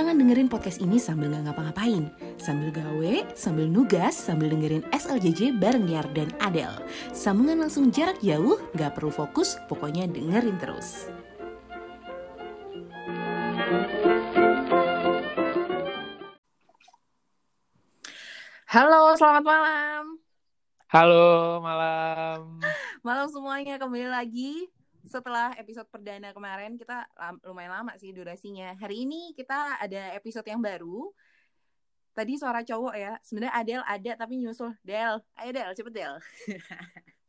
[0.00, 2.08] Jangan dengerin podcast ini sambil nggak ngapa-ngapain.
[2.40, 6.72] Sambil gawe, sambil nugas, sambil dengerin SLJJ bareng Niar dan Adel.
[7.12, 11.12] Sambungan langsung jarak jauh, nggak perlu fokus, pokoknya dengerin terus.
[18.72, 20.16] Halo, selamat malam.
[20.88, 22.56] Halo, malam.
[23.04, 27.06] Malam semuanya kembali lagi setelah episode perdana kemarin kita
[27.46, 28.76] lumayan lama sih durasinya.
[28.76, 31.08] Hari ini kita ada episode yang baru.
[32.10, 33.16] Tadi suara cowok ya.
[33.22, 35.22] Sebenarnya Adel ada tapi nyusul Del.
[35.38, 36.14] Ayo Del, cepet Del.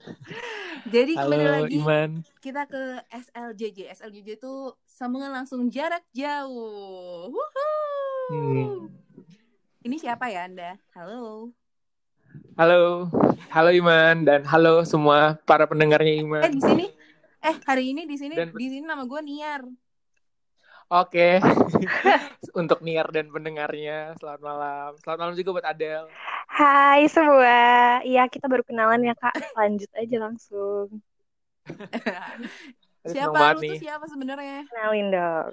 [0.93, 2.11] Jadi Halo, kembali lagi Iman.
[2.41, 3.93] kita ke SLJJ.
[4.01, 7.29] SLJJ itu sambungan langsung jarak jauh.
[7.29, 8.33] Woohoo!
[8.33, 8.89] Hmm.
[9.85, 10.81] Ini siapa ya Anda?
[10.97, 11.53] Halo.
[12.55, 13.11] Halo,
[13.51, 16.43] halo Iman dan halo semua para pendengarnya Iman.
[16.47, 16.85] Eh di sini
[17.41, 19.61] eh hari ini di sini Dan- di sini nama gue Niar.
[20.91, 21.39] Oke,
[22.59, 24.89] untuk Niar dan pendengarnya, selamat malam.
[24.99, 26.03] Selamat malam juga buat Adel.
[26.51, 29.33] Hai semua, iya kita baru kenalan ya kak.
[29.55, 30.87] Lanjut aja langsung.
[33.07, 33.71] Siapa lu nih.
[33.73, 34.67] tuh siapa sebenarnya?
[34.69, 35.51] Kenalin dong.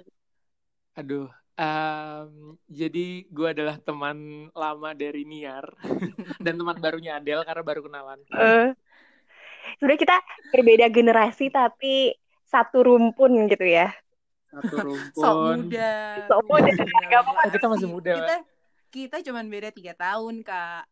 [0.99, 5.65] Aduh, em, jadi gue adalah teman lama dari Niar
[6.45, 8.19] dan teman barunya Adel karena baru kenalan.
[8.35, 8.75] Eh,
[9.77, 10.17] Sebenarnya kita
[10.49, 12.15] berbeda generasi tapi
[12.47, 13.93] satu rumpun gitu ya.
[14.49, 15.21] Satu rumpun.
[15.21, 15.93] Sok muda.
[16.25, 16.71] Sok muda,
[17.21, 17.41] apa-apa.
[17.45, 18.37] Eh, kita masih muda, Kita
[18.89, 20.89] kita cuman beda tiga tahun kak.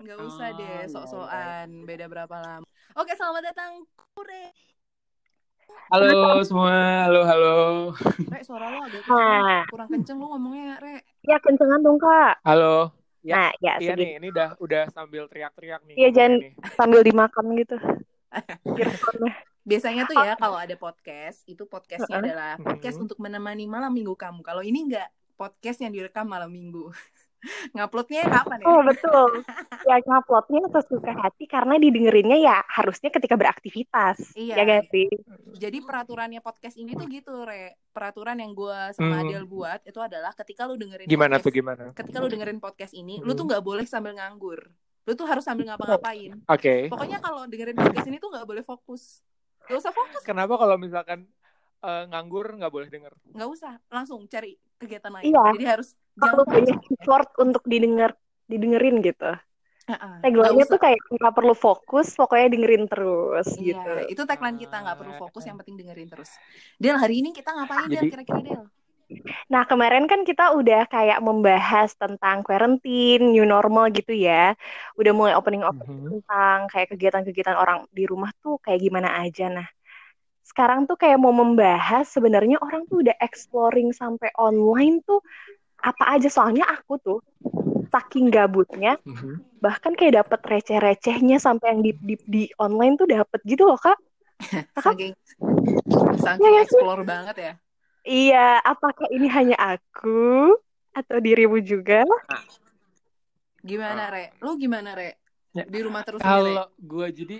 [0.00, 2.66] Nggak usah Oh, deh iya, sok-sokan beda berapa lama.
[2.98, 3.84] Oke selamat datang
[4.16, 4.50] Kure.
[5.90, 7.56] Halo semua, halo halo.
[8.30, 11.04] Re suara lo agak kenceng, kurang kenceng lu ngomongnya Re.
[11.22, 12.42] Ya kencengan dong kak.
[12.42, 12.90] Halo.
[13.20, 14.00] Ya, Nah ya Iya segini.
[14.00, 15.94] nih, ini udah udah sambil teriak-teriak nih.
[15.94, 16.52] Iya, jangan- nih.
[16.72, 17.76] Sambil dimakan gitu.
[18.80, 19.34] Earphone-nya.
[19.60, 23.04] Biasanya tuh ya kalau ada podcast itu podcastnya adalah podcast Mhm.
[23.04, 24.40] untuk menemani malam minggu kamu.
[24.40, 26.88] Kalau ini enggak podcast yang direkam malam minggu.
[27.72, 28.66] Nguploadnya kapan ya?
[28.66, 29.30] Oh betul.
[29.82, 34.34] Ya nguploadnya sesuka hati karena didengerinnya ya harusnya ketika beraktivitas.
[34.34, 34.54] Iya.
[34.54, 35.08] Ya gak sih?
[35.56, 37.80] Jadi peraturannya podcast ini tuh gitu, Re.
[37.90, 39.26] Peraturan yang gue sama Hmm.
[39.26, 41.84] Adel buat itu adalah ketika lu dengerin Gimana podcast, tuh gimana?
[41.90, 43.38] ketika lu dengerin podcast ini, lu Hmm.
[43.38, 44.60] tuh nggak boleh sambil nganggur.
[45.02, 46.38] Lu tuh harus sambil ngapa-ngapain.
[46.46, 46.86] Oke.
[46.86, 49.24] Pokoknya kalau dengerin podcast ini tuh nggak boleh fokus.
[49.62, 51.24] Gak usah fokus, Kenapa kalau misalkan
[51.80, 53.08] eh, nganggur nggak boleh denger?
[53.32, 53.80] nggak usah.
[53.88, 55.24] Langsung cari kegiatan lain.
[55.26, 55.42] Iya.
[55.54, 55.88] Jadi harus
[56.28, 56.46] Fokus.
[56.52, 58.12] banyak effort untuk didengar,
[58.44, 59.32] didengerin gitu.
[59.90, 60.14] Heeh.
[60.22, 63.92] Tagline-nya tuh kayak nggak perlu fokus, pokoknya dengerin terus Iya, gitu.
[64.12, 66.30] itu tagline kita nggak perlu fokus, yang penting dengerin terus.
[66.78, 68.06] Del, hari ini kita ngapain Del?
[68.06, 68.64] Kira-kira Del?
[69.50, 74.54] Nah, kemarin kan kita udah kayak membahas tentang quarantine, new normal gitu ya.
[74.94, 76.10] Udah mulai opening-opening Mhm.
[76.22, 79.50] tentang kayak kegiatan-kegiatan orang di rumah tuh kayak gimana aja.
[79.50, 79.66] Nah,
[80.46, 85.18] sekarang tuh kayak mau membahas sebenarnya orang tuh udah exploring sampai online tuh
[85.80, 86.28] apa aja.
[86.28, 87.18] Soalnya aku tuh
[87.90, 89.42] saking gabutnya, Mhm.
[89.58, 93.98] bahkan kayak dapet receh-recehnya sampai yang di, di, di online tuh dapet gitu loh, Kak.
[94.80, 95.12] Saking
[96.16, 96.80] saking Iya, iya sih.
[96.80, 97.52] explore banget ya.
[98.00, 100.56] Iya, apakah ini hanya aku
[100.96, 102.00] atau dirimu juga?
[103.60, 104.32] Gimana, Re?
[104.40, 105.20] Lu gimana, Re?
[105.52, 105.68] Ya.
[105.68, 106.22] Di rumah terus?
[106.22, 107.36] Kalau gue jadi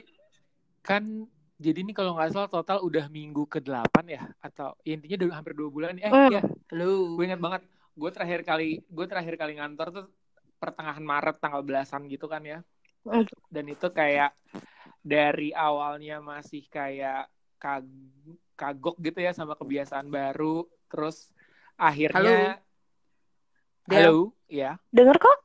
[0.83, 1.25] kan
[1.57, 5.53] jadi ini kalau nggak salah total udah minggu ke-8 ya atau ya intinya udah hampir
[5.53, 6.33] dua bulan eh Hmm.
[6.33, 7.21] ya Lu.
[7.21, 7.63] gue ingat banget
[8.01, 10.07] gue terakhir kali gue terakhir kali ngantor tuh
[10.57, 12.65] pertengahan Maret tanggal belasan gitu kan ya
[13.49, 14.33] dan itu kayak
[15.01, 17.89] dari awalnya masih kayak kag-
[18.57, 21.29] kagok gitu ya sama kebiasaan baru terus
[21.77, 22.61] akhirnya
[23.85, 24.01] Del.
[24.05, 24.17] halo
[24.47, 25.39] ya Dengar kok?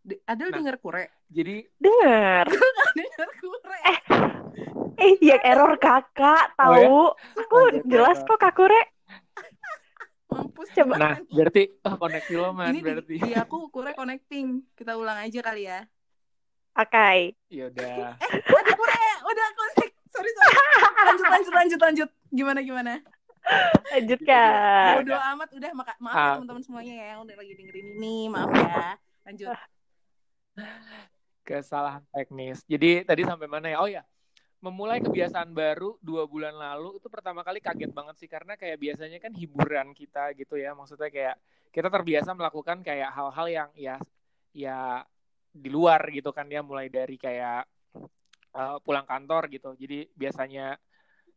[0.00, 0.56] De- Adel Nah.
[0.56, 1.04] denger kure?
[1.28, 2.48] jadi Dengar.
[2.98, 3.80] denger kure.
[4.96, 6.88] Eh, yang error kakak Oh, ya?
[6.88, 7.00] tahu.
[7.44, 8.80] Aku Oh, jelas kok Kakure.
[10.28, 10.94] Mampus Coba.
[10.94, 14.60] nah berarti oh koneksi lo man Ini di, berarti di aku kure connecting.
[14.72, 15.88] Kita ulang aja kali ya.
[16.74, 17.32] Oke.
[17.48, 18.96] ya udah Eh, ada kure.
[19.24, 19.92] Udah connect.
[20.08, 20.54] Sorry, sorry.
[20.98, 22.10] Lanjut, lanjut, lanjut, lanjut.
[22.28, 22.92] Gimana, gimana?
[23.90, 25.00] Lanjut kak.
[25.00, 25.48] Bodo amat.
[25.50, 26.34] Udah, maka, maaf ya Ah.
[26.36, 28.16] teman-teman semuanya ya yang udah lagi dengerin ini.
[28.28, 28.84] Maaf ya.
[29.24, 29.48] Lanjut.
[31.40, 32.60] kesalahan teknis.
[32.62, 33.78] Jadi tadi sampai mana ya?
[33.78, 34.04] Oh ya,
[34.58, 38.26] memulai kebiasaan baru dua bulan lalu itu pertama kali kaget banget sih.
[38.30, 41.36] Karena kayak biasanya kan hiburan kita gitu ya, maksudnya kayak
[41.70, 43.96] kita terbiasa melakukan kayak hal-hal yang ya
[44.50, 45.06] ya
[45.54, 47.62] di luar gitu kan ya, mulai dari kayak
[48.54, 49.74] eh, pulang kantor gitu.
[49.78, 50.74] Jadi biasanya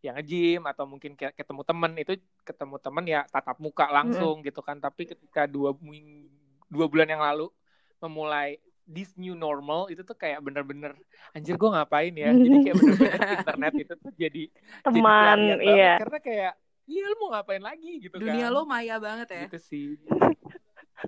[0.01, 1.91] yang nge-gym atau mungkin kayak ketemu temen.
[2.01, 4.81] Itu ketemu temen ya tatap muka langsung gitu kan.
[4.81, 6.25] Tapi ketika dua ming-
[6.71, 7.53] dua bulan yang lalu
[8.01, 8.57] memulai
[8.87, 10.93] this new normal itu tuh kayak bener-bener
[11.31, 15.57] anjir gue ngapain ya jadi kayak bener-bener internet itu tuh jadi jadi Teman, banget.
[15.63, 15.93] iya.
[16.01, 16.53] karena kayak
[16.89, 19.41] iya lu mau ngapain lagi gitu Dunia kan lo maya banget ya.
[19.47, 19.87] gitu sih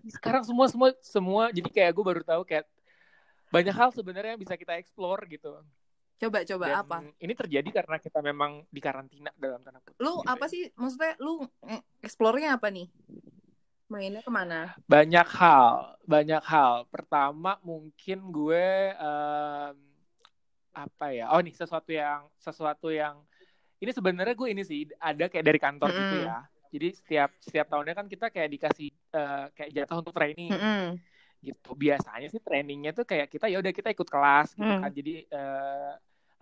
[0.10, 2.66] sekarang semua semua semua jadi kayak gue baru tahu kayak
[3.54, 5.62] banyak hal sebenarnya yang bisa kita explore gitu
[6.24, 6.98] Coba coba Dan apa?
[7.20, 10.52] ini terjadi karena kita memang di karantina dalam tanda kutip Lu gitu apa ya.
[10.56, 12.88] sih maksudnya lu eh, explore-nya apa nih?
[13.94, 14.60] Mainnya ke mana?
[14.90, 15.68] banyak hal
[16.04, 18.66] banyak hal pertama mungkin gue
[18.98, 19.76] em,
[20.74, 23.22] apa ya oh nih sesuatu yang sesuatu yang
[23.78, 26.28] ini sebenarnya gue ini sih ada kayak dari kantor gitu Mm-mm.
[26.28, 26.38] ya
[26.74, 30.98] jadi setiap setiap tahunnya kan kita kayak dikasih eh, kayak jatah untuk training Mm-mm.
[31.44, 34.82] gitu biasanya sih trainingnya tuh kayak kita ya udah kita ikut kelas gitu Hmm.
[34.82, 35.94] kan jadi eh,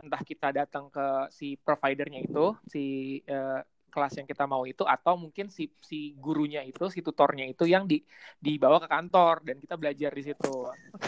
[0.01, 1.05] entah kita datang ke
[1.35, 2.83] si providernya itu si
[3.27, 3.59] eh,
[3.91, 7.83] kelas yang kita mau itu atau mungkin si si gurunya itu si tutornya itu yang
[7.83, 7.99] di
[8.39, 10.55] dibawa ke kantor dan kita belajar di situ.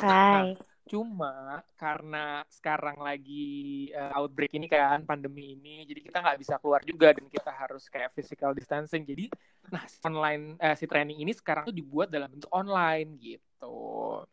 [0.04, 0.54] Hai.
[0.84, 6.84] cuma karena sekarang lagi eh, outbreak ini kan pandemi ini jadi kita nggak bisa keluar
[6.84, 9.08] juga dan kita harus kayak physical distancing.
[9.08, 9.32] Jadi
[9.72, 14.28] nah online eh, si training ini sekarang tuh dibuat dalam bentuk online gitu.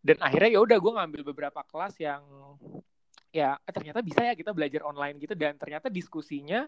[0.00, 2.24] Dan akhirnya ya udah gue ngambil beberapa kelas yang
[3.30, 6.66] ya ternyata bisa ya kita belajar online gitu dan ternyata diskusinya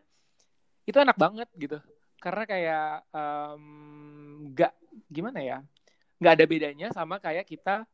[0.88, 1.78] itu enak banget gitu
[2.22, 2.86] karena kayak
[4.52, 4.72] nggak
[5.10, 5.58] gimana ya
[6.20, 7.84] nggak ada bedanya sama kayak kita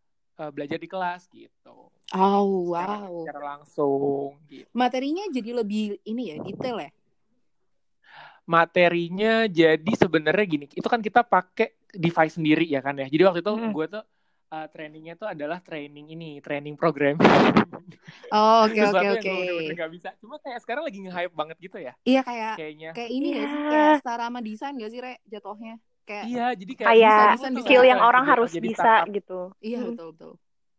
[0.40, 1.76] eh, belajar di kelas gitu
[2.08, 3.12] Oh, secara, wow.
[3.20, 6.90] secara langsung gitu Materinya jadi lebih ini ya, detail ya.
[8.49, 13.44] materinya jadi sebenarnya gini itu kan kita pakai device sendiri ya kan ya jadi waktu
[13.44, 13.73] itu Hmm.
[13.76, 14.02] gue tuh
[14.49, 17.17] uh, trainingnya tuh adalah training ini training program
[18.31, 19.75] Oh, oke Sesuatu oke yang oke.
[19.75, 23.29] gak bisa cuma kayak sekarang lagi nge-hype banget gitu ya Iya kayak kayaknya kayak ini
[23.31, 23.41] sih?
[23.41, 23.49] Iya.
[23.67, 25.15] Kayak setara sama desain gak sih, Re?
[25.25, 25.75] Jatuhnya.
[26.03, 29.06] Kayak iya jadi kayak Kayak bisa- skill bisa yang orang harus bisa startup.
[29.11, 29.41] gitu.
[29.59, 29.89] iya Hmm.
[29.91, 30.33] betul betul.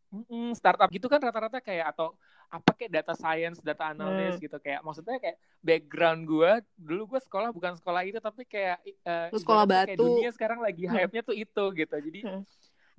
[0.10, 2.18] Mm-mm, startup gitu kan rata-rata kayak atau
[2.48, 4.44] apa kayak data science, data analyst Hmm.
[4.44, 8.82] gitu kayak maksudnya kayak background gue dulu gue sekolah bukan sekolah itu tapi kayak
[9.30, 10.06] Lu sekolah ibaratnya kayak batu.
[10.08, 10.94] dunia sekarang lagi Hmm.
[10.96, 12.42] hype-nya tuh itu gitu jadi Hmm.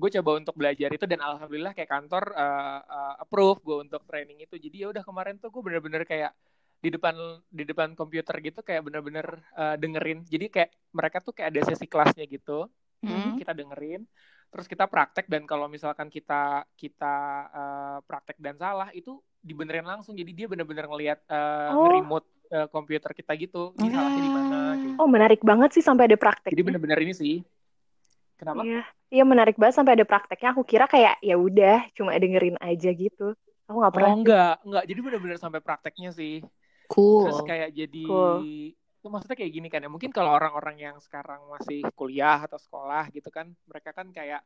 [0.01, 4.39] Gue coba untuk belajar itu dan alhamdulillah kayak kantor eh, eh, approve gue untuk training
[4.41, 6.33] itu jadi ya udah kemarin tuh gue bener-bener kayak
[6.81, 7.13] di depan
[7.53, 11.87] di depan komputer gitu kayak bener-bener eh, dengerin jadi kayak mereka tuh kayak ada sesi
[11.87, 12.67] kelasnya gitu
[13.01, 13.33] Hmm.
[13.33, 14.05] kita dengerin
[14.53, 17.15] terus kita praktek dan kalau misalkan kita kita
[17.49, 21.81] eh, praktek dan salah itu dibenerin langsung jadi dia bener-bener ngelihat eh, Oh.
[21.81, 25.01] nge-remote eh, komputer kita gitu ini salahnya di mana gitu.
[25.01, 26.53] Oh, menarik banget sih sampai ada prakteknya.
[26.53, 27.35] jadi bener-bener ini sih
[28.41, 28.83] kenapa Iya,
[29.13, 30.57] iya menarik banget sampai ada prakteknya.
[30.57, 33.37] Aku kira kayak ya udah cuma dengerin aja gitu.
[33.69, 34.11] Aku nggak pernah.
[34.11, 36.41] oh enggak enggak jadi bener-bener sampai prakteknya sih
[36.89, 37.23] Cool.
[37.23, 38.43] terus kayak jadi Cool.
[38.99, 43.07] itu maksudnya kayak gini kan ya mungkin kalau orang-orang yang sekarang masih kuliah atau sekolah
[43.15, 44.43] gitu kan mereka kan kayak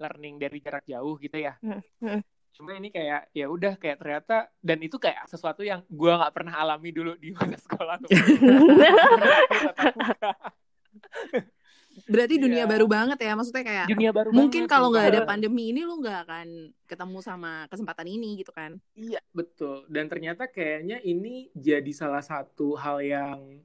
[0.00, 2.24] learning dari jarak jauh gitu ya Hmm, hmm.
[2.56, 6.56] cuma ini kayak ya udah kayak ternyata dan itu kayak sesuatu yang gua nggak pernah
[6.56, 8.08] alami dulu di masa sekolah tuh
[12.04, 12.70] Berarti dunia Iya.
[12.70, 16.18] baru banget ya, maksudnya kayak dunia baru mungkin kalau nggak ada pandemi ini lu nggak
[16.24, 16.46] akan
[16.84, 18.80] ketemu sama kesempatan ini gitu kan?
[18.92, 19.84] Iya, betul.
[19.86, 23.60] Dan ternyata kayaknya ini jadi salah satu hal yang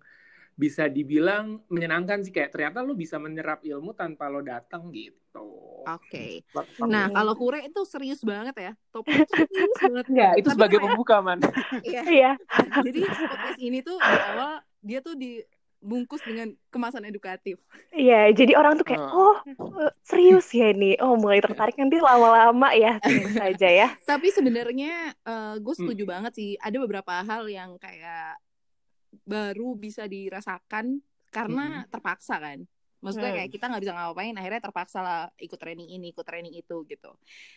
[0.53, 5.85] bisa dibilang menyenangkan sih kayak ternyata lu bisa menyerap ilmu tanpa lo datang gitu.
[5.85, 6.41] Oke.
[6.49, 10.05] Platform- Nah kalau kure itu serius banget ya, topik itu serius banget.
[10.09, 11.39] Enggak, itu Tapi sebagai kayak- pembuka, Man.
[11.81, 12.01] Iya.
[12.17, 12.31] Iya.
[12.81, 15.13] Jadi podcast ini tuh di awal dia tuh
[15.77, 17.61] dibungkus dengan kemasan edukatif.
[17.93, 19.13] Iya, jadi orang tuh kayak, Hmm.
[19.13, 19.37] oh
[19.85, 20.97] eh, serius ya ini.
[20.97, 23.87] Oh mulai tertarik nanti lama-lama ya tunggu saja ya.
[24.03, 25.13] Tapi sebenarnya
[25.57, 25.81] gue Hmm.
[25.85, 26.49] setuju banget sih.
[26.57, 28.41] Ada beberapa hal yang kayak
[29.23, 32.65] baru bisa dirasakan karena terpaksa kan.
[32.97, 33.37] Maksudnya Hmm.
[33.37, 37.11] kayak kita nggak bisa ngapain, akhirnya terpaksa lah ikut training ini, ikut training itu gitu.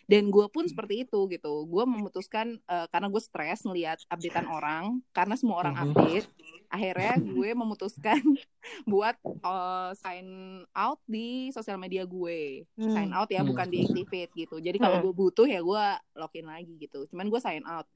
[0.05, 0.71] Dan gue pun Hmm.
[0.71, 1.65] seperti itu gitu.
[1.65, 5.83] Gue memutuskan eh, karena gue stres ngelihat updatean orang, karena semua orang Mhm.
[5.87, 6.27] update.
[6.67, 8.21] Akhirnya gue memutuskan
[8.85, 10.27] buat eh, sign
[10.71, 12.69] out di sosial media gue.
[12.75, 12.93] Hmm.
[12.93, 13.49] Sign out ya, Hmm.
[13.49, 14.55] bukan deactivate gitu.
[14.57, 15.05] Jadi kalau Hmm.
[15.05, 17.05] gue butuh ya gue login lagi gitu.
[17.07, 17.89] Cuman gue sign out.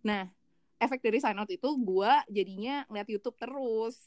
[0.00, 0.30] Nah,
[0.76, 3.98] efek dari sign out itu gue jadinya ngeliat YouTube terus.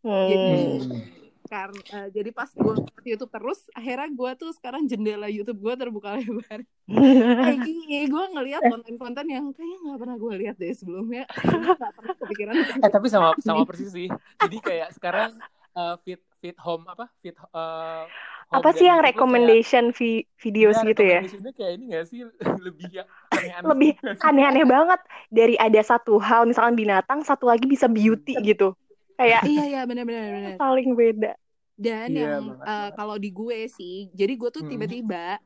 [0.00, 1.29] Jadi Hmm.
[1.50, 5.74] Karena eh, jadi pas gue ngeliat YouTube terus, akhirnya gue tuh sekarang jendela YouTube gue
[5.74, 6.62] terbuka lebar.
[6.86, 11.26] Eh, gini, gue ngeliat konten-konten yang kayaknya nggak pernah gue lihat deh sebelumnya.
[11.26, 12.54] Nggak pernah kepikiran.
[12.86, 14.08] Eh, tapi sama sama persis sih.
[14.38, 15.34] Jadi kayak sekarang
[15.74, 17.10] eh, fit fit home apa?
[17.18, 18.02] Fit eh,
[18.50, 21.20] home Apa sih yang tuh recommendation vi- videos kayak, gitu ya?
[21.54, 22.20] kayak ini gak sih
[22.66, 23.66] lebih yang aneh-aneh.
[23.70, 23.90] Lebih
[24.22, 25.00] aneh-aneh banget.
[25.30, 28.74] Dari ada satu hal misalkan binatang, satu lagi bisa beauty gitu.
[29.20, 30.56] Kayak iya iya benar-benar benar.
[30.56, 31.32] saling beda.
[31.76, 32.92] Dan Iya, yang eh, banget.
[32.94, 34.70] kalau di gue sih, jadi gue tuh Hmm.
[34.70, 35.36] tiba-tiba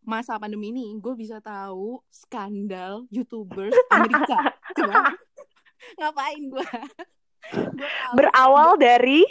[0.00, 4.38] masa pandemi ini gue bisa tahu skandal youtubers Amerika.
[4.72, 4.94] Coba
[5.98, 6.66] ngapain gue?
[8.12, 9.22] Berawal dari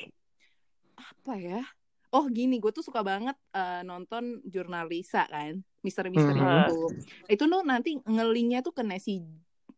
[0.95, 1.61] apa ya
[2.09, 6.63] oh gini gue tuh suka banget uh, nonton jurnalisa kan misteri-misteri Mhm.
[6.63, 6.79] itu
[7.27, 9.19] itu tuh nanti ngelinknya tuh ke Nancy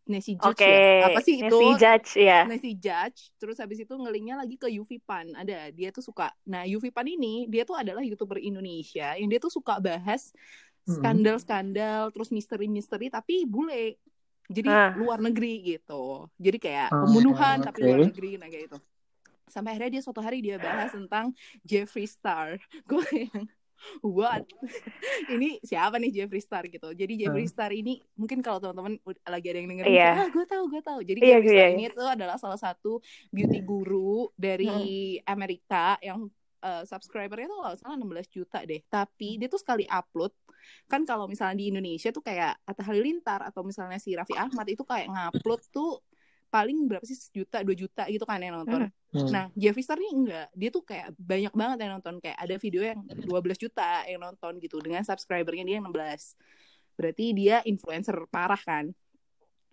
[0.08, 0.72] Nancy Judge Oke.
[0.72, 2.40] ya apa sih itu Nancy Judge ya.
[2.48, 6.64] Nancy Judge terus habis itu ngelinknya lagi ke Yuvi Pan ada dia tuh suka nah
[6.64, 10.32] Yuvi Pan ini dia tuh adalah youtuber Indonesia yang dia tuh suka bahas
[10.88, 11.04] Hmm.
[11.04, 14.00] skandal-skandal terus misteri-misteri tapi bule
[14.48, 14.92] jadi Ah.
[14.96, 17.88] luar negeri gitu jadi kayak Ah, pembunuhan tapi oke.
[17.92, 18.80] luar negeri nah kayak gitu
[19.48, 22.56] sampai akhirnya dia suatu hari dia bahas tentang Jeffree Star
[22.88, 23.44] gue yang
[24.02, 24.44] what?
[25.34, 26.92] Ini siapa nih Jeffree Star gitu.
[26.92, 30.12] Jadi Jeffree Star ini mungkin kalau teman-teman ud- lagi ada yang dengerin Iya.
[30.14, 31.00] ah gue tahu gue tahu.
[31.02, 31.78] Jadi Iya, Jeffree iya, Star iya.
[31.78, 34.70] ini tuh adalah salah satu beauty guru dari
[35.24, 38.82] Amerika yang eh, subscribernya tuh kalau salah 16 juta deh.
[38.84, 40.34] Tapi dia tuh sekali upload
[40.90, 44.84] kan kalau misalnya di Indonesia tuh kayak Atta Halilintar atau misalnya si Raffi Ahmad itu
[44.84, 46.02] kayak ngupload tuh
[46.58, 49.32] paling berapa sih sejuta dua juta gitu kan yang nonton Hmm.
[49.32, 50.48] Nah, Jeffree Star nih enggak.
[50.52, 52.20] Dia tuh kayak banyak banget yang nonton.
[52.20, 54.84] Kayak ada video yang 12 juta yang nonton gitu.
[54.84, 56.36] Dengan subscribernya dia yang 16.
[57.00, 58.92] Berarti dia influencer parah kan.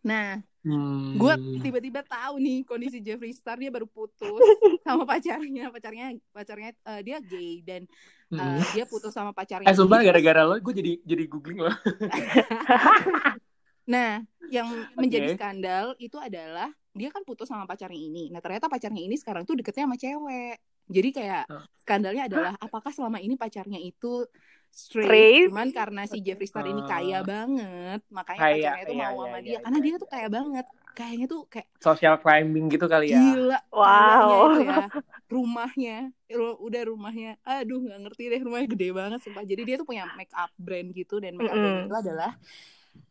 [0.06, 1.18] Nah, Hmm.
[1.20, 4.38] gue tiba-tiba tahu nih kondisi Jeffree Star dia baru putus
[4.80, 5.68] sama pacarnya.
[5.68, 7.82] Pacarnya pacarnya eh, dia gay dan
[8.30, 8.62] eh, Hmm.
[8.72, 9.66] dia putus sama pacarnya.
[9.66, 11.68] Eh sumpah Jadi- gara-gara lo gue jadi jadi googling lo.
[13.84, 18.30] Nah, yang menjadi skandal itu adalah dia kan putus sama pacarnya ini.
[18.32, 20.56] Nah, ternyata pacarnya ini sekarang tuh deketnya sama cewek.
[20.84, 21.44] Jadi kayak
[21.80, 24.28] skandalnya adalah apakah selama ini pacarnya itu
[24.74, 25.48] straight, Straight?
[25.48, 27.24] cuman karena si Jeffree Star ini kaya Ah.
[27.24, 30.28] banget, makanya Kaya, pacarnya tuh iya, mau iya, sama iya, dia karena dia tuh kaya
[30.28, 30.66] banget.
[30.94, 33.18] Kayaknya tuh kayak Social climbing gitu kali ya.
[33.18, 34.30] gila Wow.
[34.54, 34.76] itu ya.
[35.34, 35.96] Rumahnya,
[36.30, 37.30] ru- udah rumahnya.
[37.42, 39.42] Aduh, nggak ngerti deh rumahnya gede banget sumpah.
[39.42, 41.86] Jadi dia tuh punya make up brand gitu dan make up brand Mm-mm.
[41.90, 42.30] itu adalah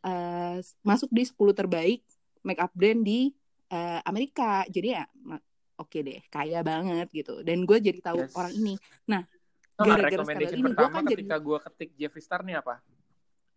[0.01, 2.01] eh, masuk di 10 terbaik
[2.41, 3.31] make up brand di
[3.67, 4.63] eh, Amerika.
[4.65, 5.03] Jadi ya
[5.73, 7.41] oke deh, kaya banget gitu.
[7.41, 8.33] Dan gue jadi tahu Yes.
[8.33, 8.73] orang ini.
[9.05, 9.25] Nah,
[9.75, 12.75] gara-gara recommendation skandal ini gue pertama kan jadi ketika gue ketik Jeffree Star nih apa?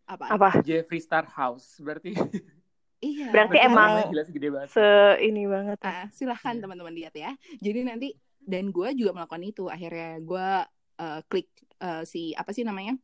[0.06, 0.24] apa?
[0.32, 0.50] Apa?
[0.62, 1.76] Jeffree Star House.
[1.78, 2.14] Berarti
[2.96, 3.28] Iya.
[3.28, 4.68] Berarti karena- emang namanya gila sih gede banget.
[4.72, 4.88] Se
[5.20, 5.78] ini banget.
[5.84, 6.62] Ah, silahkan Iya.
[6.64, 7.30] teman-teman lihat ya.
[7.60, 8.08] Jadi nanti
[8.40, 9.68] dan gue juga melakukan itu.
[9.68, 10.48] Akhirnya gue
[10.96, 12.96] eh, klik eh, si apa sih namanya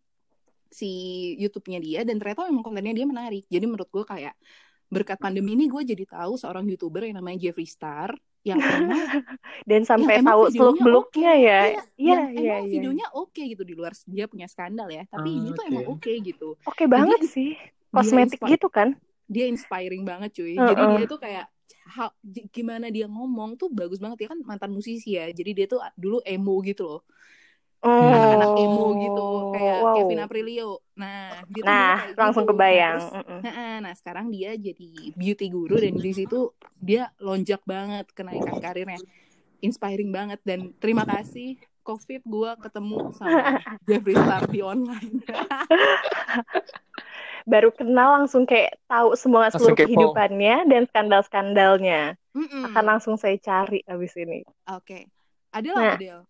[0.73, 0.91] si
[1.37, 3.45] YouTube-nya dia dan ternyata memang kontennya dia menarik.
[3.47, 4.35] Jadi menurut gue kayak
[4.88, 8.12] berkat pandemi ini gue jadi tahu seorang youtuber yang namanya Jeffree Star
[8.43, 9.23] yang emang
[9.62, 11.61] Dan sampai emang tahu seluk beluknya ya.
[11.71, 12.73] Iya, Iya, yang iya, emang iya.
[12.73, 15.05] videonya oke gitu di luar dia punya skandal ya.
[15.07, 16.49] Tapi Ah, ini tuh emang oke gitu.
[16.64, 17.50] Oke banget Dia- sih.
[17.88, 18.97] Kosmetik gitu kan?
[19.29, 20.57] dia inspiring banget cuy.
[20.57, 20.69] Heeh.
[20.69, 21.47] Jadi dia tuh kayak
[21.88, 22.12] ha-
[22.49, 25.29] gimana dia ngomong tuh bagus banget dia kan mantan musisi ya.
[25.29, 27.00] Jadi dia tuh dulu emo gitu loh.
[27.83, 29.95] Anak-anak emo gitu kayak Oh, wow.
[29.99, 30.71] Kevin Aprilio.
[30.95, 32.53] Nah, dia tuh Nah, langsung gitu.
[32.55, 32.95] kebayang.
[32.95, 33.41] Nah, terus- Mm-mm.
[33.43, 38.99] Nah, nah, sekarang dia jadi beauty guru dan di situ dia lonjak banget kenaikan karirnya.
[39.59, 43.31] Inspiring banget dan terima kasih COVID gua ketemu sama
[43.91, 45.23] Jeffree Star di online.
[47.43, 52.15] Baru kenal langsung kayak tahu semua Langsung seluruh kehidupannya dan skandal-skandalnya.
[52.33, 52.71] Mm-mm.
[52.71, 54.47] Akan langsung saya cari abis ini.
[54.71, 55.11] Oke.
[55.51, 55.91] Adel Nah.
[55.91, 56.21] apa Del?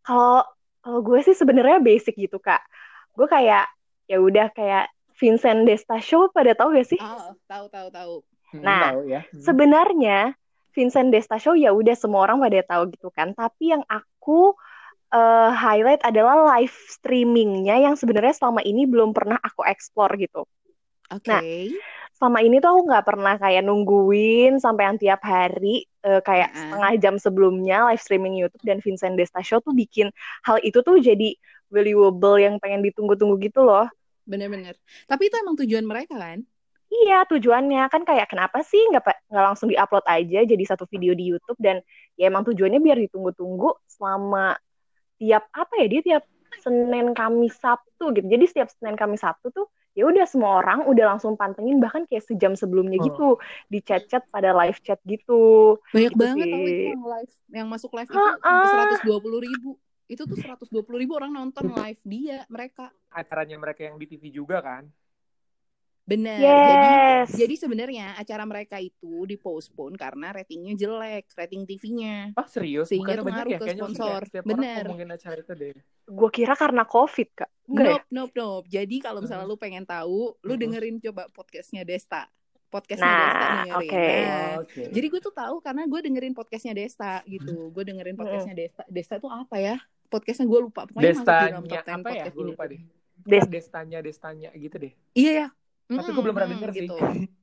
[0.00, 0.40] Kalau
[0.88, 2.64] kalau gue sih sebenarnya basic gitu kak.
[3.12, 3.68] Gue kayak
[4.08, 4.88] ya udah kayak
[5.20, 6.96] Vincent Desta Show pada tahu gak sih?
[6.96, 8.14] Oh, tahu tahu tahu.
[8.56, 9.20] Hmm, Nah, tahu ya.
[9.28, 9.44] Hmm.
[9.44, 10.18] Sebenarnya
[10.72, 13.36] Vincent Desta Show ya udah semua orang pada tahu gitu kan.
[13.36, 14.56] Tapi yang aku
[15.12, 20.48] eh, highlight adalah live streamingnya yang sebenarnya selama ini belum pernah aku explore gitu.
[21.12, 21.28] Oke.
[21.28, 21.44] Nah,
[22.18, 26.58] Selama ini tuh aku nggak pernah kayak nungguin sampai yang tiap hari eh, kayak Heeh.
[26.66, 30.10] setengah jam sebelumnya live streaming YouTube dan Vincent Desta Show tuh bikin
[30.42, 31.38] hal itu tuh jadi
[31.70, 33.86] valuable yang pengen ditunggu-tunggu gitu loh.
[34.26, 34.74] Bener-bener.
[35.06, 36.42] Tapi itu emang tujuan mereka kan?
[36.88, 41.30] Iya, tujuannya kan kayak kenapa sih nggak nggak langsung diupload aja jadi satu video di
[41.30, 41.84] YouTube dan
[42.18, 44.58] ya emang tujuannya biar ditunggu-tunggu selama
[45.20, 46.24] tiap apa ya dia tiap
[46.58, 48.26] Senin Kamis Sabtu gitu.
[48.26, 52.22] Jadi setiap Senin Kamis Sabtu tuh ya udah semua orang udah langsung pantengin bahkan kayak
[52.22, 53.06] sejam sebelumnya Oh.
[53.10, 53.28] gitu
[53.66, 55.74] di chat-chat pada live chat gitu.
[55.90, 56.52] Banyak Gitu banget sih.
[56.54, 58.18] tau itu yang live, yang masuk live itu
[58.70, 59.70] seratus dua puluh ribu.
[60.06, 62.94] Itu tuh seratus dua puluh ribu orang nonton live dia mereka.
[63.10, 64.86] Acaranya mereka yang di TV juga kan.
[66.08, 66.40] Bener.
[66.40, 67.28] Yes.
[67.28, 72.32] Jadi, jadi sebenarnya acara mereka itu dipostpone karena ratingnya jelek, rating TV-nya.
[72.32, 72.88] Oh serius?
[72.88, 73.58] Sehingga tuh banyak ngaruh ya?
[73.58, 74.20] ke Kayaknya sponsor.
[74.24, 75.76] Orang ngomongin acara itu deh.
[76.08, 77.50] Gue kira karena COVID, Kak.
[77.68, 77.92] Enggak ya?
[77.92, 78.66] Nope, nope, nope.
[78.66, 80.62] Jadi kalau misalnya lu pengen tahu, lu Hmm.
[80.64, 82.24] dengerin coba podcastnya Desta.
[82.66, 83.72] Podcastnya Nah, Desta dengerin.
[83.76, 84.04] oke.
[84.24, 84.82] Nah, Oke.
[84.88, 87.68] Jadi gue tuh tahu karena gue dengerin podcastnya Desta gitu.
[87.68, 88.82] Gue dengerin podcastnya Desta.
[88.86, 89.76] Desta tuh apa ya?
[90.06, 90.84] Podcastnya gue lupa.
[90.84, 92.24] Pokoknya masuk di dalam Destanya top 10 apa ya?
[92.30, 92.80] Gue lupa deh.
[93.18, 94.92] Des- Ah, Destanya, Destanya gitu deh.
[95.12, 95.48] Iya ya.
[95.88, 96.80] Tapi Mm-mm, gue belum pernah mm, denger sih.
[96.84, 96.96] gitu.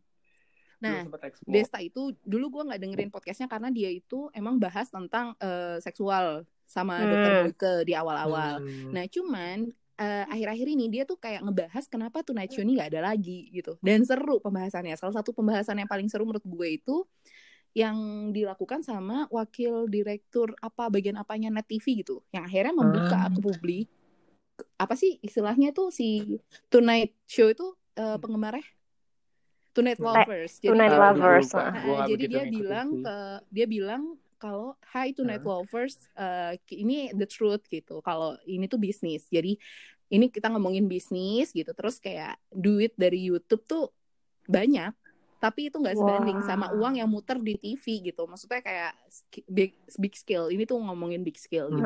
[0.76, 1.54] Nah, sempet explore.
[1.56, 6.44] Desta itu dulu gue nggak dengerin podcastnya karena dia itu emang bahas tentang eh, seksual
[6.68, 7.10] sama Hmm.
[7.10, 8.60] dokter Boyke di awal-awal.
[8.60, 8.92] Hmm.
[8.92, 13.02] Nah, cuman eh, akhir-akhir ini dia tuh kayak ngebahas kenapa Tonight Show ini nggak ada
[13.08, 13.80] lagi gitu.
[13.80, 14.94] Dan seru pembahasannya.
[14.94, 17.08] Salah satu pembahasan yang paling seru menurut gue itu
[17.72, 17.96] yang
[18.30, 22.20] dilakukan sama wakil direktur apa bagian apanya Net TV gitu.
[22.30, 23.32] Yang akhirnya membuka Ah.
[23.32, 23.88] ke publik
[24.76, 28.66] apa sih istilahnya tuh si Tonight Show itu eh, penggemarnya
[29.76, 30.08] Tonight Hmm.
[30.08, 30.54] Lovers.
[30.64, 31.60] Jadi Tonight Lovers, ah.
[31.60, 33.16] Uh, nggak jadi dia bilang ke
[33.52, 34.04] dia bilang
[34.40, 35.52] kalau Hi Tonight Hah?
[35.52, 38.00] Lovers uh, ini the truth gitu.
[38.00, 39.28] Kalau ini tuh bisnis.
[39.28, 39.60] Jadi
[40.08, 41.76] ini kita ngomongin bisnis gitu.
[41.76, 43.92] Terus kayak duit dari YouTube tuh
[44.48, 44.96] banyak
[45.36, 46.48] tapi itu nggak sebanding Wah.
[46.48, 48.26] sama uang yang muter di TV gitu.
[48.26, 48.96] Maksudnya kayak
[49.46, 50.50] big big scale.
[50.50, 51.86] Ini tuh ngomongin big scale gitu.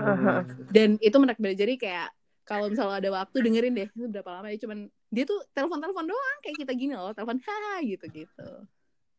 [0.70, 1.58] Dan itu menarik banget.
[1.66, 2.08] Jadi kayak
[2.50, 6.38] kalau misalnya ada waktu dengerin deh itu berapa lama ya cuman dia tuh telepon-telepon doang
[6.42, 8.50] kayak kita gini loh telepon haha gitu gitu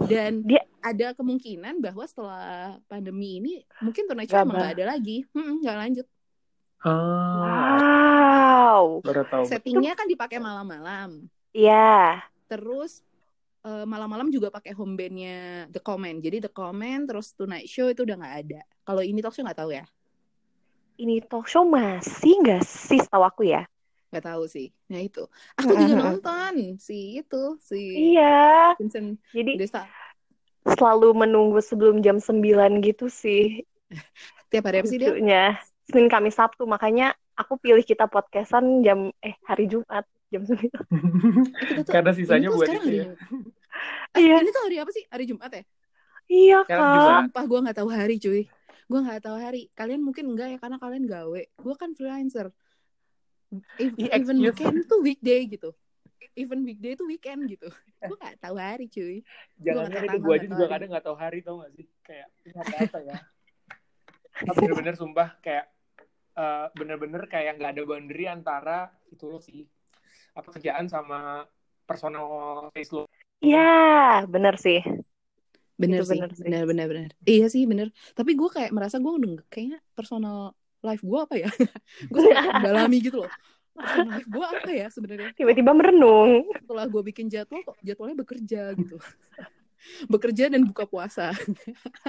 [0.01, 4.85] dan Dia- ada kemungkinan bahwa setelah pandemi ini mungkin Tonight Show Nggak emang nggak ada
[4.97, 5.17] lagi.
[5.37, 6.07] Hmm, nggak lanjut.
[6.81, 9.05] Ah, Wow.
[9.45, 11.29] settingnya kan dipakai malam-malam.
[11.53, 12.25] Iya.
[12.49, 13.05] terus
[13.61, 16.19] eh, malam-malam juga pakai home bandnya The Comment.
[16.19, 18.61] Jadi The Comment terus Tonight Show itu udah nggak ada.
[18.83, 19.85] Kalau ini talk show nggak tahu ya
[21.01, 23.65] Ini talk show masih nggak sih setahu aku ya?
[24.11, 25.23] nggak tahu sih nah itu
[25.55, 27.79] aku juga nonton si itu si
[28.11, 28.75] Iya.
[28.75, 29.87] Vincent Jadi Desta
[30.67, 32.43] selalu menunggu sebelum jam 9
[32.83, 33.63] gitu sih
[34.51, 35.55] tiap hari apa sih dia.
[35.87, 40.59] Senin Kamis Sabtu makanya aku pilih kita podcastan jam eh hari Jumat jam 9.
[40.59, 43.15] kita tuh- Karena sisanya buat itu hari ya.
[44.19, 44.43] Eh, Iya.
[44.43, 45.05] ini tuh hari apa sih?
[45.07, 45.63] Hari Jumat ya?
[46.27, 46.59] Iya.
[46.67, 47.23] Jumat.
[47.31, 48.43] Sumpah gue gak tahu hari cuy.
[48.91, 49.71] Gue gak tahu hari.
[49.79, 51.43] Kalian mungkin enggak ya karena kalian gawe.
[51.47, 52.51] Gue kan freelancer.
[53.79, 54.51] If- Ih, even excuse.
[54.51, 55.71] weekend tuh weekday gitu.
[56.35, 57.71] Even weekday tuh weekend gitu.
[58.03, 59.23] Gue gak tahu hari cuy.
[59.63, 62.29] Jangan nggak itu gue aja nggak juga kadang nggak tahu hari tau gak sih kayak
[62.67, 63.19] apa ya
[64.41, 65.67] Tapi bener-bener sumpah kayak
[66.35, 69.69] eh, bener-bener kayak nggak ada boundary antara itu lo sih
[70.33, 71.45] apa kerjaan sama
[71.85, 73.05] personal face lo
[73.41, 74.81] Iya, bener sih.
[75.81, 76.15] Bener Itu sih.
[76.15, 76.45] bener sih.
[76.45, 77.11] Bener, bener, bener.
[77.25, 77.89] Iya sih bener.
[78.13, 81.49] Tapi gue kayak merasa gue udah kayaknya personal life gue apa ya?
[82.13, 83.31] gue kayak mendalami gitu loh.
[83.73, 85.31] Personal life gue apa ya sebenarnya?
[85.33, 86.45] Tiba-tiba merenung.
[86.55, 89.01] setelah gue bikin jadwal kok jadwalnya bekerja gitu
[90.13, 91.33] bekerja dan buka puasa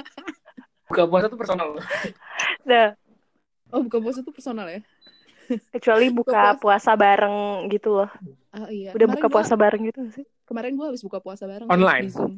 [0.89, 1.79] buka puasa tuh personal
[2.61, 2.93] Nah,
[3.69, 4.81] oh buka puasa tuh personal ya
[5.71, 7.35] kecuali buka Buka puasa bareng
[7.67, 8.09] gitu loh.
[8.53, 10.25] oh iya Udah Kemarin buka gua- puasa bareng gitu sih?
[10.43, 12.03] kemarin gue habis buka puasa bareng Online?
[12.03, 12.33] di zoom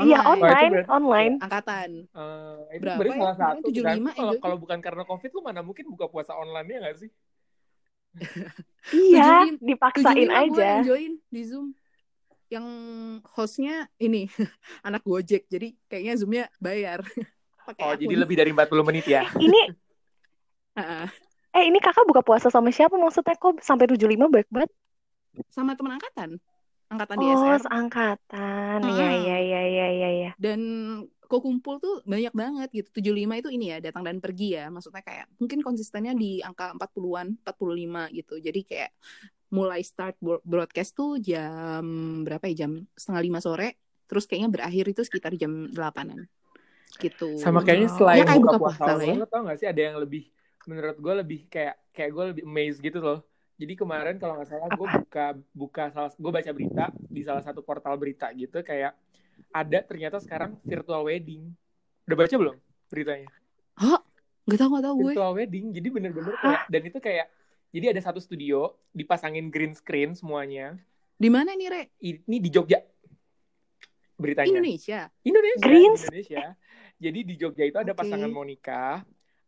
[0.00, 1.34] Iya, itu online, berarti- online.
[1.38, 3.20] angkatan Eh, itu Berapa berarti ya?
[3.20, 4.40] salah satu 75 kan ya, kalau Joy?
[4.40, 7.10] kalau bukan karena covid lu mana mungkin buka puasa online ya nggak sih
[8.88, 10.64] Iya, 75 dipaksain 75 gue aja.
[10.64, 11.66] yang join di zoom
[12.48, 12.66] yang
[13.28, 14.24] hostnya ini
[14.82, 17.04] anak gojek jadi kayaknya zoomnya bayar
[17.66, 18.00] pakai oh akun.
[18.00, 19.62] jadi lebih dari 40 menit ya Ini
[21.50, 23.98] eh ini kakak buka puasa sama siapa maksudnya kok sampai 75
[24.30, 24.70] baik banget?
[25.48, 26.38] sama teman angkatan
[26.92, 28.78] angkatan di Oh, SR seangkatan.
[28.84, 28.96] Mm-mm.
[28.96, 30.30] Iya, iya, iya, iya, iya, iya.
[30.38, 30.60] dan
[31.28, 35.02] kok kumpul tuh banyak banget gitu 75 itu ini ya datang dan pergi ya maksudnya
[35.04, 38.90] kayak mungkin konsistennya di angka 40-an 45 gitu jadi kayak
[39.52, 41.84] mulai start bro- broadcast tuh jam
[42.26, 43.68] berapa ya jam setengah lima sore
[44.08, 46.24] terus kayaknya berakhir itu sekitar jam 8an
[47.02, 47.96] gitu sama kayaknya Oh.
[47.98, 49.16] selain Ya, kayak buka buka puasa puasa ya.
[49.30, 50.22] tau gak sih ada yang lebih
[50.68, 53.18] menurut gue lebih kayak kayak gue lebih amazed gitu loh
[53.58, 57.60] jadi kemarin kalau nggak salah gue buka buka salah gue baca berita di salah satu
[57.66, 58.94] portal berita gitu kayak
[59.50, 61.50] ada ternyata sekarang virtual wedding.
[62.06, 63.28] Udah baca belum beritanya?
[64.46, 65.12] Nggak tahu nggak tahu gue.
[65.12, 67.26] Virtual wedding jadi bener-bener kayak dan itu kayak
[67.68, 70.78] jadi ada satu studio dipasangin green screen semuanya.
[71.18, 71.82] Di mana nih re?
[71.98, 72.78] Ini di Jogja.
[74.18, 74.54] Beritanya.
[74.54, 75.00] Indonesia?
[75.26, 76.46] Indonesia, Green Indonesia.
[76.98, 78.06] Jadi di Jogja itu ada Oke.
[78.06, 79.02] pasangan mau nikah.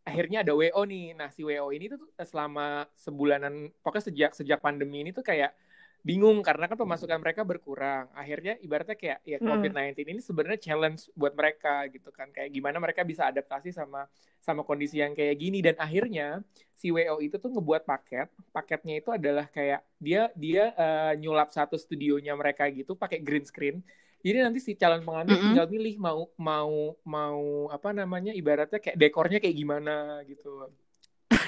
[0.07, 1.13] Akhirnya ada WO nih.
[1.13, 5.53] Nah, si WO ini tuh selama sebulanan pokoknya sejak sejak pandemi ini tuh kayak
[6.01, 8.09] bingung karena kan pemasukan mereka berkurang.
[8.17, 9.45] Akhirnya ibaratnya kayak ya Hmm.
[9.45, 12.33] COVID-19 ini sebenarnya challenge buat mereka gitu kan.
[12.33, 14.09] Kayak gimana mereka bisa adaptasi sama
[14.41, 16.41] sama kondisi yang kayak gini dan akhirnya
[16.73, 18.27] si WO itu tuh ngebuat paket.
[18.49, 23.85] Paketnya itu adalah kayak dia dia eh, nyulap satu studionya mereka gitu pakai green screen.
[24.21, 25.45] Jadi nanti si calon pengantin Mm-mm.
[25.51, 27.41] tinggal milih mau mau mau
[27.73, 30.69] apa namanya ibaratnya kayak dekornya kayak gimana gitu.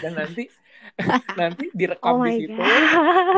[0.02, 0.50] Dan nanti
[1.40, 2.62] nanti direkam Oh di situ.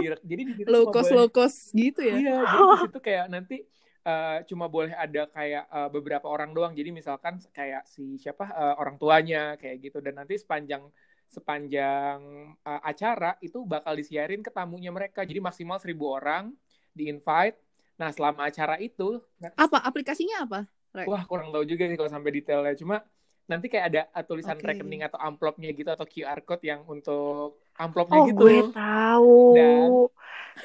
[0.02, 2.78] Direk- jadi di situ low cuma cost boleh- low cost gitu ya Iya, jadi di
[2.88, 3.58] situ kayak nanti
[4.06, 6.74] eh, cuma boleh ada kayak eh, beberapa orang doang.
[6.74, 10.88] Jadi misalkan kayak si siapa eh, orang tuanya kayak gitu dan nanti sepanjang
[11.28, 12.20] sepanjang
[12.64, 15.28] eh, acara itu bakal disiarin ke tamunya mereka.
[15.28, 16.54] Jadi maksimal seribu orang
[16.96, 17.60] di invite.
[17.96, 19.20] Nah, selama acara itu
[19.56, 20.60] apa aplikasinya apa
[20.96, 22.72] Wah kurang tahu juga sih kalau sampai detailnya.
[22.80, 23.04] Cuma
[23.52, 24.64] nanti kayak ada tulisan Oke.
[24.64, 28.40] rekening atau amplopnya gitu atau QR code yang untuk amplopnya Oh, gitu.
[28.42, 29.36] gue tahu.
[29.60, 29.94] Dan-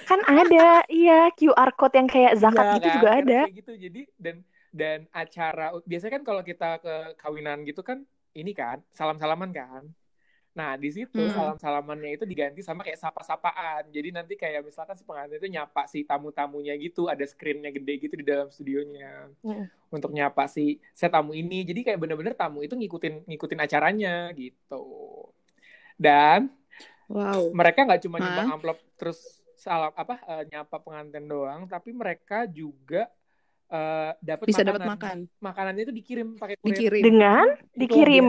[0.06, 2.94] Kan ada, iya QR code yang kayak zakat Iya gitu kan?
[2.94, 3.38] juga ada.
[3.42, 3.72] kayak gitu.
[3.74, 4.36] Jadi dan
[4.70, 8.06] dan acara biasanya kan kalau kita ke kawinan gitu kan
[8.38, 9.82] ini kan salam-salaman kan.
[10.50, 11.30] Nah, di situ Hmm.
[11.30, 13.86] salam-salamannya itu diganti sama kayak sapa-sapaan.
[13.88, 18.14] Jadi nanti kayak misalkan si pengantin itu nyapa si tamu-tamunya gitu, ada screen-nya gede gitu
[18.18, 19.30] di dalam studionya.
[19.46, 19.70] Hmm.
[19.88, 21.62] Untuk nyapa si saya tamu ini.
[21.62, 24.84] Jadi kayak bener-bener tamu itu ngikutin ngikutin acaranya gitu.
[25.94, 26.50] Dan
[27.10, 27.50] Wow.
[27.50, 29.18] mereka nggak cuma nyumbang amplop terus
[29.54, 33.06] salam apa eh, nyapa pengantin doang, tapi mereka juga
[33.66, 34.94] eh, dapat Bisa dapat makanan.
[34.98, 35.18] makan.
[35.38, 36.70] Makanannya itu dikirim pakai kurir.
[36.74, 37.02] Dikirim.
[37.02, 38.26] Dengan Itu dikirim.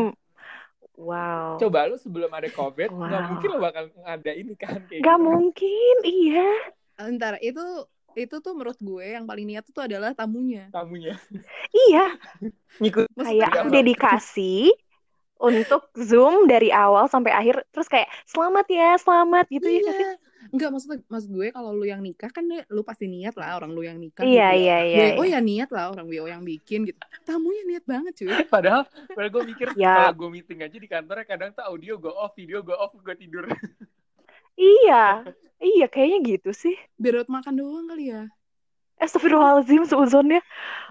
[0.99, 1.57] Wow.
[1.57, 3.29] Coba lu sebelum ada covid nggak Wow.
[3.31, 5.25] mungkin lo bakal ada ini kan kayak Gak gitu.
[5.25, 6.49] mungkin, iya.
[6.99, 7.63] Ntar itu
[8.11, 10.67] itu tuh menurut gue yang paling niat itu adalah tamunya.
[10.67, 11.15] tamunya
[11.71, 12.19] Iya,
[12.83, 14.67] ngikut kayak dedikasi
[15.39, 17.63] untuk Zoom dari awal sampai akhir.
[17.71, 20.19] Terus kayak selamat ya, selamat gitu ya.
[20.49, 23.85] Enggak maksud maksud gue kalau lu yang nikah kan lu pasti niat lah orang lu
[23.85, 24.61] yang nikah Iya, gitu.
[24.65, 25.05] iya, iya.
[25.13, 25.37] WO iya.
[25.37, 26.97] ya niat lah orang WO yang bikin gitu.
[27.21, 28.33] Tamunya niat banget cuy.
[28.53, 30.09] padahal padahal gue mikir Ya.
[30.09, 33.15] kalau gue meeting aja di kantornya kadang tuh audio gue off video gue off gue
[33.15, 33.45] tidur
[34.57, 35.25] Iya,
[35.57, 36.75] iya kayaknya gitu sih.
[36.95, 38.27] Biar makan doang kali ya.
[38.97, 40.41] Astagfirullahaladzim seuzonnya.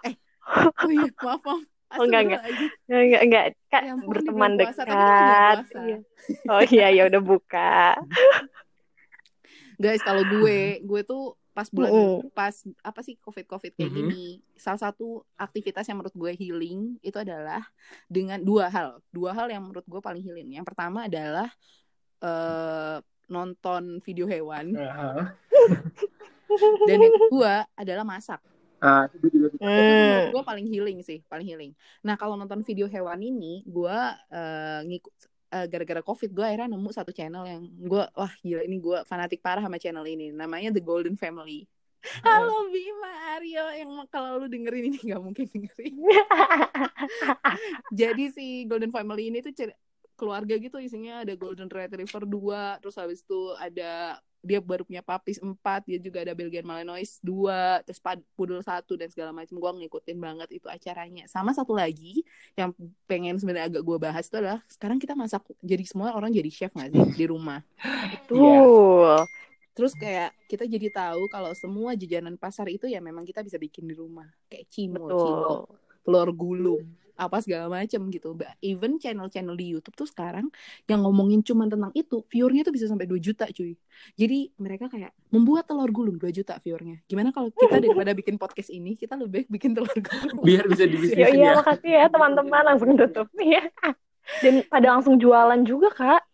[0.03, 1.63] Oh iya, maaf maaf.
[1.91, 2.43] Oh, enggak, enggak.
[2.87, 3.45] Enggak, enggak.
[3.67, 4.87] Kak, Ya ampun, di berteman dekat.
[4.87, 5.79] puasa.
[5.83, 5.99] Iya.
[6.47, 7.99] Oh iya, ya udah buka.
[9.81, 12.31] Guys, kalau gue, gue tuh pas bulan Mm-mm.
[12.31, 13.99] pas apa sih covid covid kayak Mhm.
[13.99, 17.66] gini salah satu aktivitas yang menurut gue healing itu adalah
[18.07, 19.03] dengan dua hal.
[19.11, 20.55] Dua hal yang menurut gue paling healing.
[20.55, 21.51] Yang pertama adalah
[22.21, 24.77] eh, nonton video hewan.
[26.88, 28.40] Dan yang kedua adalah masak.
[28.79, 30.33] Ah itu juga Hmm.
[30.33, 31.73] gue paling healing sih paling healing.
[32.01, 33.99] Nah kalau nonton video hewan ini gue
[34.31, 35.14] eh, ngikut
[35.51, 39.43] eh, gara-gara covid gue akhirnya nemu satu channel yang gue wah gila ini gue fanatik
[39.43, 40.31] parah sama channel ini.
[40.31, 41.67] Namanya The Golden Family.
[42.25, 46.01] Halo Bima Aryo yang kalau lu dengerin ini nggak mungkin dengerin.
[48.01, 49.77] Jadi si Golden Family ini tuh cer-
[50.17, 55.37] keluarga gitu isinya ada Golden Retriever 2 terus habis itu ada dia baru punya papis
[55.37, 55.53] 4
[55.85, 58.00] dia juga ada Belgian Malinois 2 terus
[58.33, 59.55] Poodle 1 dan segala macam.
[59.61, 61.29] Gua ngikutin banget itu acaranya.
[61.29, 62.24] Sama satu lagi
[62.57, 62.72] yang
[63.05, 66.72] pengen sebenarnya agak gua bahas itu adalah sekarang kita masak jadi semua orang jadi chef
[66.72, 67.61] nggak sih di rumah?
[68.16, 69.24] Betul.
[69.70, 73.88] terus kayak kita jadi tahu kalau semua jajanan pasar itu ya memang kita bisa bikin
[73.88, 74.29] di rumah.
[74.50, 75.59] Kayak cimol, cimol,
[76.05, 76.85] telur gulung,
[77.21, 78.33] apa segala macam gitu.
[78.65, 80.49] Even channel-channel di YouTube tuh sekarang
[80.89, 83.77] yang ngomongin cuma tentang itu, viewernya tuh bisa sampai 2 juta cuy.
[84.17, 87.05] Jadi mereka kayak membuat telur gulung 2 juta viewernya.
[87.05, 90.41] Gimana kalau kita daripada bikin podcast ini, kita lebih baik bikin telur gulung.
[90.41, 93.29] biar bisa Ya, dibisnisin iya, ya makasih ya teman-teman langsung tutup.
[93.37, 93.69] Iya.
[94.41, 96.30] Dan pada langsung jualan juga, Kak.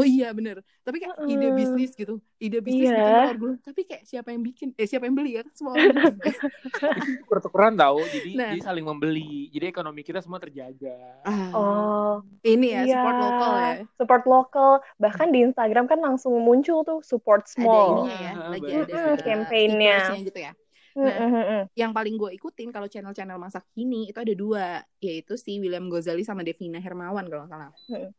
[0.00, 0.56] Oh iya bener.
[0.80, 1.54] Tapi kayak ide Mm.
[1.54, 2.14] bisnis gitu.
[2.36, 3.36] Ide bisnis Iya.
[3.36, 3.60] gulung.
[3.60, 4.72] Tapi kayak siapa yang bikin?
[4.74, 5.44] Eh siapa yang beli ya?
[5.52, 5.92] Semua orang
[7.20, 8.50] tuker-tukeran tahu jadi Nah.
[8.50, 12.96] jadi saling membeli jadi ekonomi kita semua terjaga Ah, Oh, ini ya iya.
[12.96, 13.72] support lokal ya.
[13.94, 14.70] Support lokal.
[14.96, 17.90] Bahkan di Instagram kan langsung muncul tuh support Ada small.
[18.08, 18.84] ya, Ah, lagi bener.
[18.86, 19.96] ada Mm-mm, campaign-nya.
[20.18, 20.52] gitu ya.
[20.90, 21.62] Mm, Nah, mm, mm.
[21.78, 24.66] yang paling gue ikutin kalau channel-channel masak ini itu ada dua,
[24.98, 27.70] yaitu si William Gozali sama Devina Hermawan kalau nggak salah.
[27.86, 28.10] Hmm.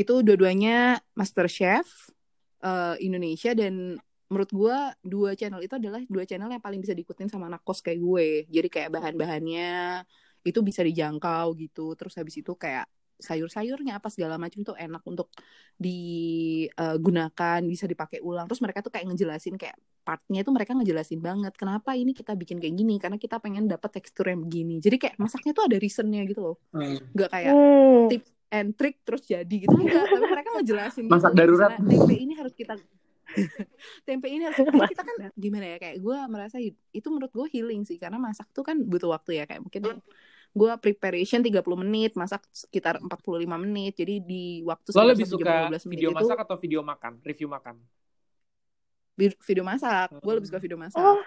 [0.00, 2.08] Itu dua-duanya Master Chef
[2.64, 7.28] eh, Indonesia dan menurut gue dua channel itu adalah dua channel yang paling bisa diikutin
[7.28, 8.28] sama anak kos kayak gue.
[8.48, 10.06] Jadi kayak bahan-bahannya
[10.46, 11.92] itu bisa dijangkau gitu.
[11.98, 12.86] Terus habis itu kayak
[13.20, 15.28] sayur-sayurnya apa segala macam tuh enak untuk
[15.76, 18.48] digunakan, bisa dipakai ulang.
[18.48, 22.56] Terus mereka tuh kayak ngejelasin kayak partnya itu mereka ngejelasin banget kenapa ini kita bikin
[22.56, 24.80] kayak gini karena kita pengen dapat tekstur yang begini.
[24.80, 26.56] Jadi kayak masaknya tuh ada reasonnya gitu loh.
[27.12, 28.08] Nggak kayak Hmm.
[28.08, 29.70] tips and trick terus jadi gitu.
[29.70, 31.12] Enggak tapi mereka ngejelasin gitu.
[31.14, 31.78] Masak darurat.
[31.78, 32.74] Misalnya, tempe ini harus kita
[34.06, 36.58] tempe ini harus kita kan gimana ya kayak gue merasa
[36.90, 39.44] itu menurut gue healing sih karena masak tuh kan butuh waktu ya.
[39.46, 40.02] Kayak mungkin
[40.50, 43.94] gue preparation 30 menit masak sekitar 45 menit.
[43.94, 46.80] Jadi di waktu lo sekitar lebih suka jam 15 menit video itu masak atau video
[46.82, 47.12] makan?
[47.22, 47.74] Review makan?
[49.14, 50.08] Vi- video masak.
[50.18, 50.98] Gue lebih suka video masak.
[50.98, 51.22] Oh,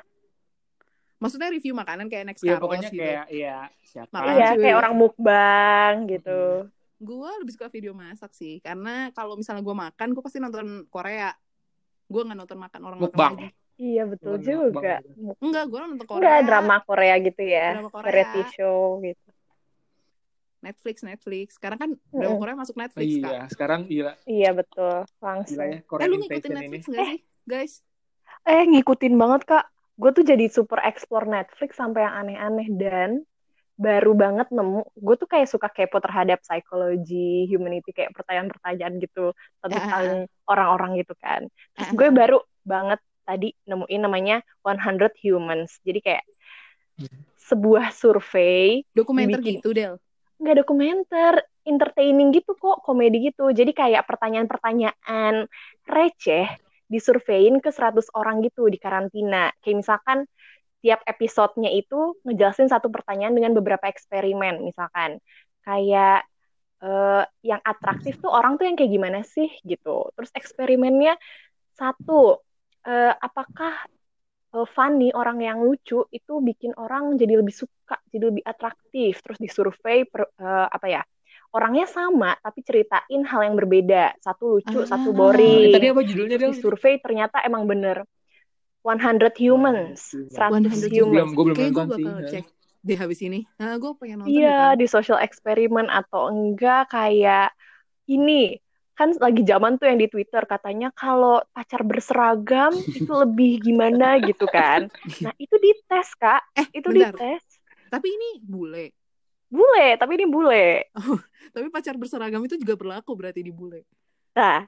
[1.24, 3.00] maksudnya review makanan kayak next Iya Carlos pokoknya gitu.
[3.00, 3.58] kayak iya
[3.88, 4.12] siapa?
[4.12, 4.60] Makan iya, cuy.
[4.60, 6.42] kayak orang mukbang gitu.
[7.04, 11.36] Gue lebih suka video masak sih karena kalau misalnya gue makan gue pasti nonton Korea
[12.06, 13.36] gue nggak nonton makan orang makan Mukbang.
[13.38, 14.96] lagi Iya, betul Bukan juga.
[15.42, 17.68] enggak gue nonton Korea Enggak drama Korea gitu ya.
[17.74, 18.06] Drama Korea.
[18.06, 19.30] Variety show gitu.
[20.64, 22.40] Netflix Netflix sekarang kan drama Mm-mm.
[22.40, 25.04] Korea masuk Netflix iya kak sekarang gila Iya, betul.
[25.04, 25.58] gila Langsung.
[25.60, 27.74] ya eh Korean lu ngikutin Netflix nggak sih guys
[28.44, 29.66] Eh, ngikutin banget, Kak.
[29.96, 33.10] Gue tuh jadi super explore Netflix sampai yang aneh-aneh dan
[33.74, 39.34] baru banget nemu gue tuh kayak suka kepo terhadap psikologi humanity kayak pertanyaan-pertanyaan gitu.
[39.62, 41.50] Tentang orang-orang gitu kan.
[41.74, 45.82] Terus gue baru banget tadi nemuin namanya 100 humans.
[45.82, 46.24] Jadi kayak
[47.50, 49.98] sebuah survei Dokumenter dibikin- gitu, Del.
[50.38, 51.34] nggak dokumenter.
[51.64, 53.48] Entertaining gitu kok komedi gitu.
[53.56, 55.48] Jadi kayak pertanyaan-pertanyaan
[55.88, 56.48] receh
[56.92, 59.48] disurvein ke 100 orang gitu di karantina.
[59.64, 60.28] Kayak misalkan
[60.84, 65.24] tiap episodenya itu ngejelasin satu pertanyaan dengan beberapa eksperimen misalkan.
[65.64, 66.28] Kayak
[66.84, 70.12] eh, yang atraktif tuh orang tuh yang kayak gimana sih gitu.
[70.12, 71.16] Terus eksperimennya
[71.72, 72.44] satu
[72.84, 73.88] eh, apakah
[74.52, 79.24] eh, funny orang yang lucu itu bikin orang jadi lebih suka jadi lebih atraktif.
[79.24, 81.02] Terus disurvei per- eh, apa ya
[81.54, 84.20] orangnya sama tapi ceritain hal yang berbeda.
[84.20, 84.90] Satu lucu Ah.
[84.90, 85.72] satu boring.
[85.72, 86.52] tadi apa judulnya Del?
[86.52, 88.04] di survei ternyata emang bener
[88.84, 92.06] 100 humans 100 100 humans Belum, gue belum Kayaknya gue nonton sih.
[92.06, 92.46] bakal cek
[92.84, 93.40] deh habis ini.
[93.56, 94.36] Nah, gue pengen nonton.
[94.36, 97.56] Iya, di social eksperimen atau enggak kayak
[98.12, 98.60] ini
[98.94, 104.44] kan lagi zaman tuh yang di Twitter katanya kalau pacar berseragam itu lebih gimana gitu
[104.52, 104.92] kan.
[105.24, 106.44] Nah, itu dites, Kak.
[106.60, 107.16] Eh, Itu bentar.
[107.16, 107.44] dites.
[107.88, 108.92] Tapi ini bule.
[109.48, 110.92] Bule, tapi ini bule.
[111.56, 113.88] Tapi pacar berseragam itu juga berlaku berarti di bule.
[114.36, 114.66] Nah,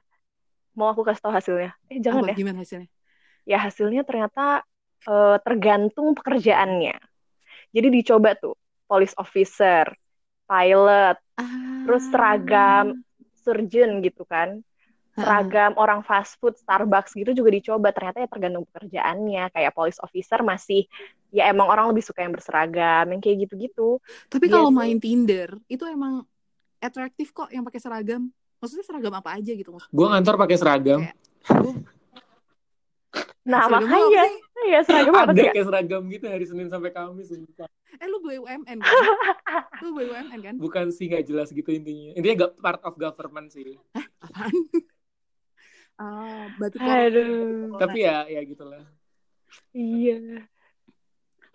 [0.72, 1.70] mau aku kasih tahu hasilnya?
[1.92, 2.32] Eh, jangan Apa?
[2.32, 2.36] ya.
[2.38, 2.88] Gimana hasilnya?
[3.46, 4.66] Ya, hasilnya ternyata
[5.02, 6.98] eh, tergantung pekerjaannya.
[7.70, 9.86] Jadi dicoba tuh, police officer,
[10.44, 11.84] pilot, Ah.
[11.86, 13.00] terus seragam
[13.38, 14.60] surgeon gitu kan.
[15.16, 20.44] seragam orang fast food Starbucks gitu juga dicoba ternyata ya tergantung pekerjaannya kayak police officer
[20.44, 20.84] masih
[21.32, 23.96] ya emang orang lebih suka yang berseragam yang kayak gitu-gitu
[24.28, 26.20] Tapi kalau Biasanya- main Tinder itu emang
[26.76, 28.28] atraktif kok yang pakai seragam.
[28.60, 31.00] Maksudnya seragam apa aja gitu maksud Gue ngantor pakai seragam.
[31.48, 31.80] Gua-
[33.46, 34.34] nah seragam apa makanya sih?
[34.66, 37.30] ya seragam apa Ada sih kayak seragam gitu hari Senin sampai Kamis.
[37.30, 37.68] sumpah.
[37.96, 38.78] Eh lu BUMN kan?
[39.82, 40.54] lu BUMN kan?
[40.56, 42.12] Bukan sih nggak jelas gitu intinya.
[42.12, 43.78] Intinya gak part of government sih.
[44.18, 44.52] Apaan?
[45.96, 48.84] Ah, batu aduh Tapi ya ya gitulah.
[49.72, 50.44] iya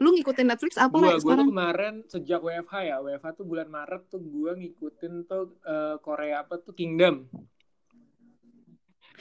[0.02, 1.46] Lu ngikutin Netflix apa Gua lah gua tuh sekarang?
[1.46, 6.58] kemarin sejak WFH ya, WFH tuh bulan Maret tuh gua ngikutin tuh eh, Korea apa
[6.58, 7.30] tuh Kingdom.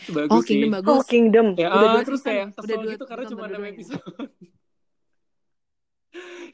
[0.00, 0.48] Itu bagus Oh, sih.
[0.50, 1.04] Kingdom oh bagus.
[1.04, 3.50] Kingdom Ya, Udah ah, dua terus kayak Udah kesel dua gitu karena season cuma baru
[3.50, 3.70] 6 dua ya?
[3.70, 4.04] episode.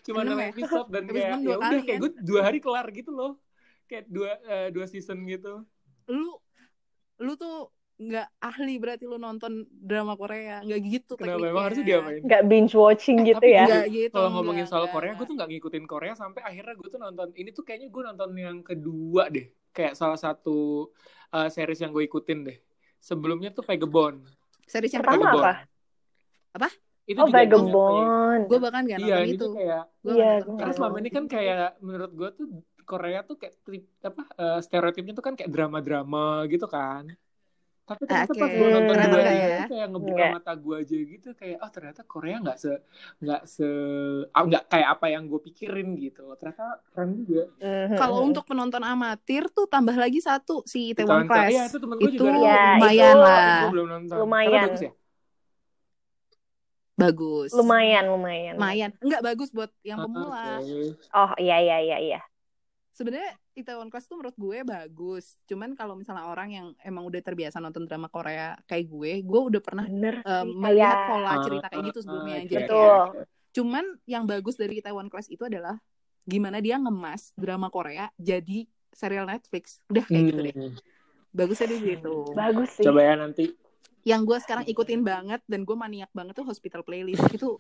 [0.07, 0.47] cuma Enam 6 ya?
[0.47, 2.03] episode dan Habis kayak enam ya dua udah kali, kayak kan?
[2.03, 3.33] gue dua hari kelar gitu loh.
[3.87, 5.53] Kayak dua eh, dua season gitu.
[6.09, 6.31] Lu
[7.19, 11.49] lu tuh nggak ahli berarti lu nonton drama Korea nggak gitu Kenapa tekniknya.
[11.49, 12.21] emang harusnya diapain?
[12.21, 14.11] nggak binge watching Eh, gitu ya gitu.
[14.11, 17.51] Kalau ngomongin soal Korea, gue tuh nggak ngikutin Korea sampai akhirnya gue tuh nonton ini
[17.51, 20.91] tuh kayaknya gue nonton yang kedua deh, kayak salah satu
[21.31, 22.57] uh, series yang gue ikutin deh.
[23.07, 24.27] Sebelumnya tuh Vagabond.
[24.66, 25.38] Series yang Pertama kedua.
[25.38, 25.53] apa?
[26.59, 26.69] Apa?
[27.07, 27.31] Itu oh.
[27.31, 28.07] Vagabond
[28.51, 29.47] Gue bahkan nggak Iya, nonton itu itu.
[29.55, 32.47] kayak Gua Iya, karena selama ini kan kayak menurut gue tuh
[32.83, 37.14] Korea tuh kayak trip apa uh, stereotipnya tuh kan kayak drama-drama gitu kan.
[37.87, 38.40] Tapi ternyata Oke.
[38.42, 39.46] pas gue nonton Ternyata dua itu ya?
[39.46, 40.31] tuh kayak ngebuka Enggak.
[40.35, 42.72] mata gue aja gitu kayak oh ternyata Korea nggak se
[43.22, 43.68] nggak se
[44.29, 46.25] ah, nggak kayak apa yang gue pikirin gitu.
[46.35, 47.44] Ternyata keren juga.
[47.94, 51.51] Kalau untuk penonton amatir tuh tambah lagi satu si Itaewon Itaewon Class.
[51.55, 52.31] Iya, itu temen itu juga.
[52.42, 53.61] Ya, lumayan itu- lah.
[53.70, 54.16] Belum nonton.
[54.18, 54.62] Lumayan.
[54.66, 54.92] Bagus ya?
[56.96, 57.53] Bagus.
[57.53, 58.90] lumayan lumayan Lumayan.
[59.05, 60.46] Enggak bagus buat yang Ah, pemula.
[60.59, 60.81] oke.
[61.12, 62.20] oh iya iya iya iya
[62.96, 65.40] Sebenarnya Itaewon Class tuh menurut gue bagus.
[65.45, 69.61] Cuman kalau misalnya orang yang emang udah terbiasa nonton drama Korea kayak gue, gue udah
[69.61, 72.37] pernah bener eh, sih, melihat pola cerita kayak gitu sebelumnya.
[72.37, 72.85] ah, kayak Betul.
[72.85, 73.21] oke.
[73.51, 75.81] Cuman yang bagus dari Itaewon Class itu adalah
[76.23, 79.81] gimana dia ngemas drama Korea jadi serial Netflix.
[79.88, 80.55] Udah kayak gitu deh.
[80.55, 80.73] Hmm.
[81.33, 82.14] Bagusnya di situ.
[82.33, 83.53] bagus sih Coba ya nanti.
[84.05, 87.25] Yang gue sekarang ikutin banget dan gue maniak banget tuh Hospital Playlist.
[87.33, 87.57] itu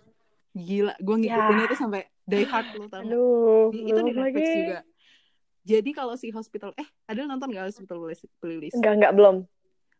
[0.52, 0.92] gila.
[0.96, 1.72] Gue ngikutinnya Ya.
[1.72, 3.00] tuh sampai die hard lo tau.
[3.00, 4.58] aduh itu di Netflix lagi.
[4.60, 4.78] juga.
[5.66, 7.98] Jadi kalau si Hospital eh ada nonton gak Hospital
[8.38, 9.36] Playlist- enggak enggak belum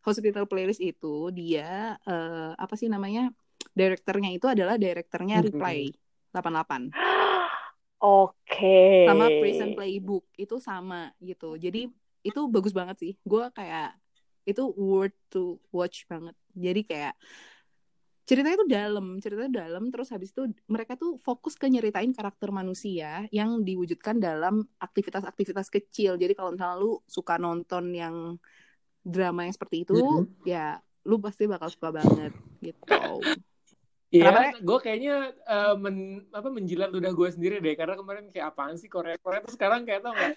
[0.06, 3.34] Hospital Playlist itu dia eh, apa sih namanya?
[3.74, 5.46] Direkturnya itu adalah direkturnya Hmm.
[5.50, 5.90] Reply
[6.30, 6.94] 88.
[7.98, 11.88] oke sama Prison Playbook itu sama gitu jadi
[12.20, 13.96] itu bagus banget sih gue kayak
[14.44, 17.14] itu worth to watch banget jadi kayak
[18.28, 23.24] ceritanya tuh dalam ceritanya dalam terus habis itu mereka tuh fokus ke nyeritain karakter manusia
[23.30, 26.18] yang diwujudkan dalam aktivitas-aktivitas kecil.
[26.18, 28.16] Jadi kalau misalnya lu suka nonton yang
[29.06, 30.42] drama yang seperti itu Mhm.
[30.42, 32.32] ya lu pasti bakal suka banget
[32.66, 32.94] gitu.
[34.14, 35.96] Iya, gue kayaknya eh, men,
[36.30, 39.82] apa menjilat ludah gue sendiri deh karena kemarin kayak apaan sih Korea Korea terus sekarang
[39.86, 40.34] kayak tau nggak?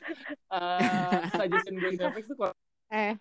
[0.49, 2.57] Uh, suggestion gue di Netflix tuh Korea.
[2.91, 3.17] eh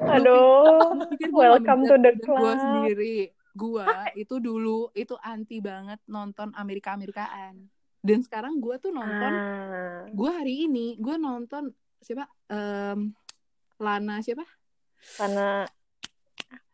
[0.00, 3.30] aduh pikir welcome to the club sendiri.
[3.52, 7.66] Gua itu dulu itu anti banget nonton Amerika Amerikaan.
[7.98, 10.06] dan sekarang gue tuh nonton Ah.
[10.06, 11.66] gue hari ini gue nonton
[11.98, 13.10] siapa Em,
[13.76, 14.46] Lana siapa
[15.18, 15.66] Karena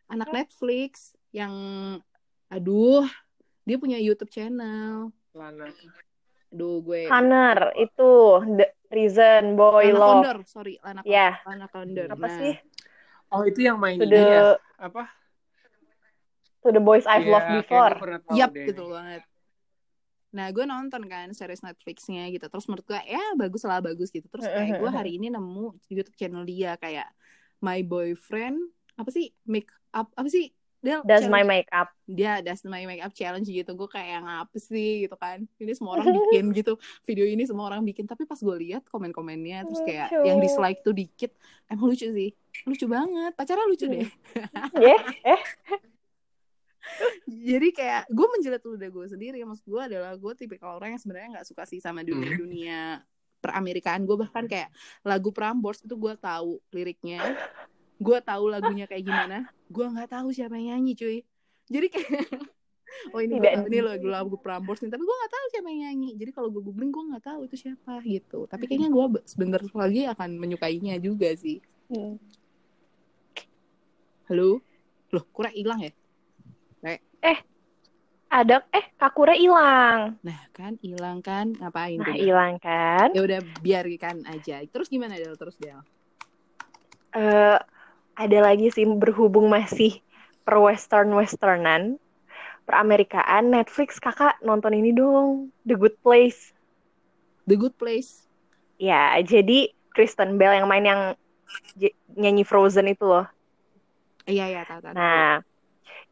[0.07, 1.51] anak Netflix yang
[2.47, 3.09] aduh
[3.63, 5.73] dia punya YouTube channel Lana.
[6.53, 8.13] aduh gue Connor itu
[8.53, 10.13] The Reason Boy Lana Love.
[10.21, 11.41] Condor sorry Lana Ya.
[11.43, 12.55] Lana Condor Apa Nah, sih?
[13.33, 14.59] Oh itu yang main To ya?
[14.77, 15.09] Apa?
[16.65, 17.95] To the Boys I've Iya, Loved Before.
[18.33, 18.73] Yap deh.
[18.73, 19.23] gitu banget.
[20.35, 22.47] Nah gue nonton kan series Netflixnya gitu.
[22.51, 24.27] Terus menurut gue ya bagus lah bagus gitu.
[24.27, 27.07] Terus kayak gue hari ini nemu YouTube channel dia kayak
[27.63, 28.59] My Boyfriend
[28.95, 30.51] apa sih make up apa sih
[30.85, 31.89] dia Does my challenge- makeup.
[32.05, 33.73] dia Does my make up challenge gitu.
[33.73, 35.49] Gue kayak yang apa sih gitu kan.
[35.57, 36.77] Ini semua orang bikin gitu.
[37.09, 38.05] Video ini semua orang bikin.
[38.05, 40.29] Tapi pas gue lihat komen-komennya terus kayak Lucu.
[40.29, 41.33] yang dislike tuh dikit.
[41.73, 42.31] Emang lucu sih.
[42.69, 43.33] Lucu banget.
[43.33, 44.05] Pacarnya lucu deh.
[44.77, 45.41] Ya, eh,
[47.49, 51.41] jadi kayak gue menjelat ludah gue sendiri maksud gue adalah gue tipikal orang yang sebenarnya
[51.41, 52.81] nggak suka sih sama dunia dunia
[53.41, 54.69] peramerikaan gue bahkan kayak
[55.01, 57.37] lagu Prambors itu gue tahu liriknya
[57.95, 59.39] gue tahu lagunya kayak gimana
[59.71, 61.19] gue nggak tahu siapa yang nyanyi cuy.
[61.71, 62.11] Jadi kayak
[63.15, 63.67] oh ini Tidak.
[63.71, 66.11] ini lagu lagu Prambors nih tapi gue nggak tahu siapa yang nyanyi.
[66.19, 68.47] Jadi kalau gue googling gue nggak tahu itu siapa gitu.
[68.51, 71.59] Tapi kayaknya gue be- sebentar lagi akan menyukainya juga sih.
[71.89, 72.17] Hmm.
[74.25, 74.65] halo?
[75.13, 75.93] Loh kurang hilang ya?
[78.35, 80.19] Ada eh Kakure hilang.
[80.27, 81.55] nah kan hilang kan?
[81.55, 83.15] Ngapain Nah, hilang kan?
[83.15, 84.59] ya udah biarkan aja.
[84.67, 85.39] Terus gimana Del?
[85.39, 85.79] Terus Del?
[87.15, 87.59] Eh
[88.15, 89.99] ada lagi sih berhubung masih
[90.47, 91.99] per western westernan
[92.65, 96.57] per Amerikaan Netflix kakak nonton ini dong The Good Place.
[97.45, 98.25] The Good Place.
[98.81, 101.03] Ya jadi Kristen Bell yang main yang
[102.17, 103.29] nyanyi Frozen itu loh.
[104.25, 105.45] Iya iya tahu tahu nah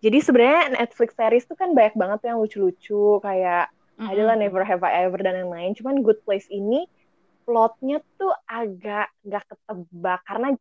[0.02, 4.10] jadi sebenarnya Netflix series tuh kan banyak banget tuh yang lucu-lucu kayak Mm-mm.
[4.10, 5.78] adalah Never Have I Ever dan lain-lain.
[5.78, 6.84] Cuman Good Place ini
[7.46, 10.58] plotnya tuh agak nggak ketebak karena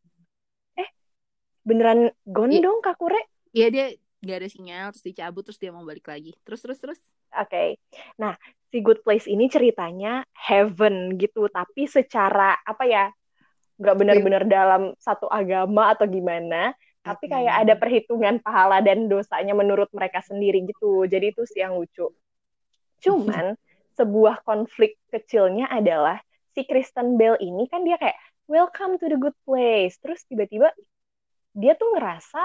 [1.61, 2.65] beneran gone Iya.
[2.65, 3.21] dong Kakure
[3.51, 3.85] iya dia
[4.21, 6.37] nggak ada sinyal terus dicabut terus dia mau balik lagi.
[6.45, 6.99] Terus terus terus.
[7.33, 7.81] Oke,
[8.21, 8.37] nah
[8.69, 13.09] si Good Place ini ceritanya heaven gitu, tapi secara apa ya,
[13.81, 19.89] nggak benar-benar dalam satu agama atau gimana, tapi kayak ada perhitungan pahala dan dosanya menurut
[19.89, 21.09] mereka sendiri gitu.
[21.09, 22.13] Jadi itu sih yang lucu.
[23.01, 23.57] Cuman
[23.97, 26.21] sebuah konflik kecilnya adalah
[26.53, 30.69] si Kristen Bell ini kan dia kayak welcome to the good place, terus tiba-tiba
[31.51, 32.41] dia tuh ngerasa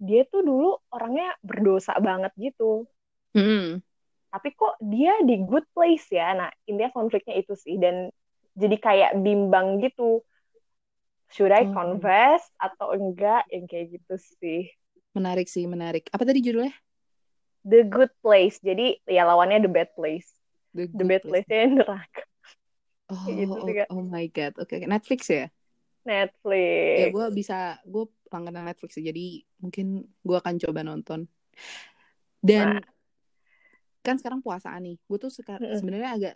[0.00, 2.88] dia tuh dulu orangnya berdosa banget gitu.
[3.30, 3.78] Hmm.
[4.30, 6.30] tapi kok dia di good place ya?
[6.38, 7.74] Nah intinya konfliknya itu sih.
[7.82, 8.14] Dan
[8.54, 10.22] jadi kayak bimbang gitu.
[11.34, 11.74] Should I Oh.
[11.74, 13.46] confess atau enggak?
[13.50, 14.70] Yang kayak gitu sih.
[15.18, 16.06] Menarik sih menarik.
[16.14, 16.70] Apa tadi judulnya?
[17.66, 18.62] The good place.
[18.62, 20.30] Jadi ya lawannya the bad place.
[20.78, 21.46] The, the bad place.
[21.50, 22.22] nya neraka.
[23.10, 24.54] Oh, gitu oh, oh my god.
[24.62, 24.86] Oke oke.
[24.86, 25.50] Netflix ya
[26.04, 29.26] ya Netflix gue bisa gue langganan Netflix ya jadi
[29.60, 31.28] mungkin gue akan coba nonton.
[32.40, 32.84] Dan Nah.
[34.00, 35.76] kan sekarang puasaan nih gue tuh sekarang Mm-mm.
[35.76, 36.34] sebenarnya agak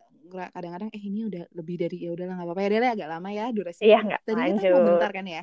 [0.53, 2.61] kadang-kadang eh ini udah lebih dari ya udahlah nggak apa-apa.
[2.61, 4.72] Ya agak lama ya durasinya Iya, nggak tadi kita lanjut.
[4.77, 5.42] mau bentar kan ya?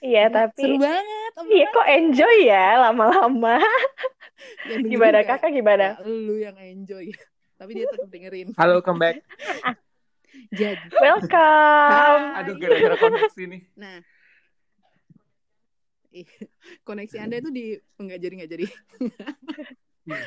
[0.00, 3.60] Iya tapi seru banget oh iya kok enjoy ya lama-lama?
[4.66, 5.86] Dengerin gimana kakak gimana?
[6.00, 7.12] "Ya, lu yang enjoy
[7.60, 8.48] tapi dia tetap dengerin.
[8.56, 9.20] Halo, welcome back.
[10.48, 12.24] jadi welcome.
[12.38, 13.62] Aduh, gara-gara koneksi nih.
[13.76, 13.98] nah.
[16.82, 18.66] Koneksi anda itu di nggak jadi nggak jadi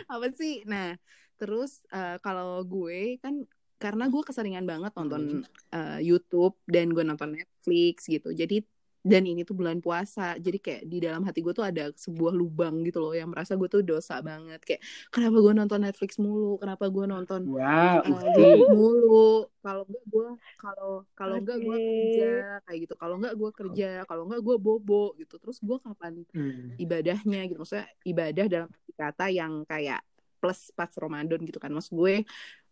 [0.07, 0.63] apa sih?
[0.63, 0.95] Nah
[1.35, 3.43] terus eh, kalau gue kan
[3.75, 5.43] karena gue keseringan banget nonton
[5.75, 8.31] eh, YouTube dan gue nonton Netflix gitu.
[8.31, 8.63] Jadi
[9.03, 10.39] dan ini tuh bulan puasa.
[10.39, 13.67] Jadi kayak di dalam hati gue tuh ada sebuah lubang gitu loh yang merasa gue
[13.67, 14.63] tuh dosa banget.
[14.63, 16.55] Kayak kenapa gue nonton Netflix mulu?
[16.55, 18.15] Kenapa gue nonton Wow, eh, Uci.
[18.39, 19.27] YouTube mulu?
[19.59, 21.83] Kalau enggak gue kalau kalau enggak gue Oke.
[21.83, 22.27] kerja
[22.63, 22.93] kayak gitu.
[22.95, 25.35] Kalau enggak gue kerja kalau enggak gue bobo gitu.
[25.35, 26.73] Terus gue kapan Hmm.
[26.79, 27.59] ibadahnya gitu.
[27.59, 29.99] Maksudnya ibadah dalam arti kata yang kayak
[30.39, 31.71] plus pas Ramadan gitu kan.
[31.75, 32.15] Maksud gue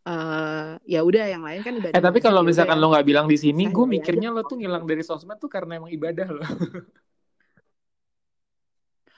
[0.02, 3.06] eh ya udah yang lain kan ibadah Eh tapi kalau Ya misalkan yang- lo nggak
[3.06, 4.36] bilang di sini, gue mikirnya aja.
[4.36, 6.42] lo tuh ngilang dari sosmed tuh karena emang ibadah lo.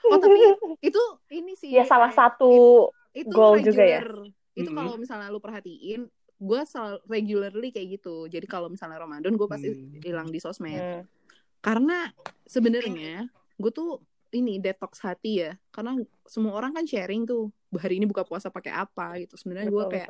[0.04, 0.36] oh tapi
[0.82, 4.04] itu ini sih ya salah satu itu goal juga ya?
[4.04, 4.28] regular.
[4.54, 4.76] itu Mm-mm.
[4.76, 6.04] kalau misalnya lu perhatiin
[6.36, 9.98] gue selalu regularly kayak gitu jadi kalau misalnya Ramadan gue pasti Hmm.
[9.98, 11.02] hilang di sosmed Hmm.
[11.58, 12.12] karena
[12.44, 17.48] sebenarnya gue tuh ini detox hati ya karena semua orang kan sharing tuh
[17.80, 19.34] hari ini buka puasa pakai apa gitu.
[19.38, 20.08] Sebenarnya gue kayak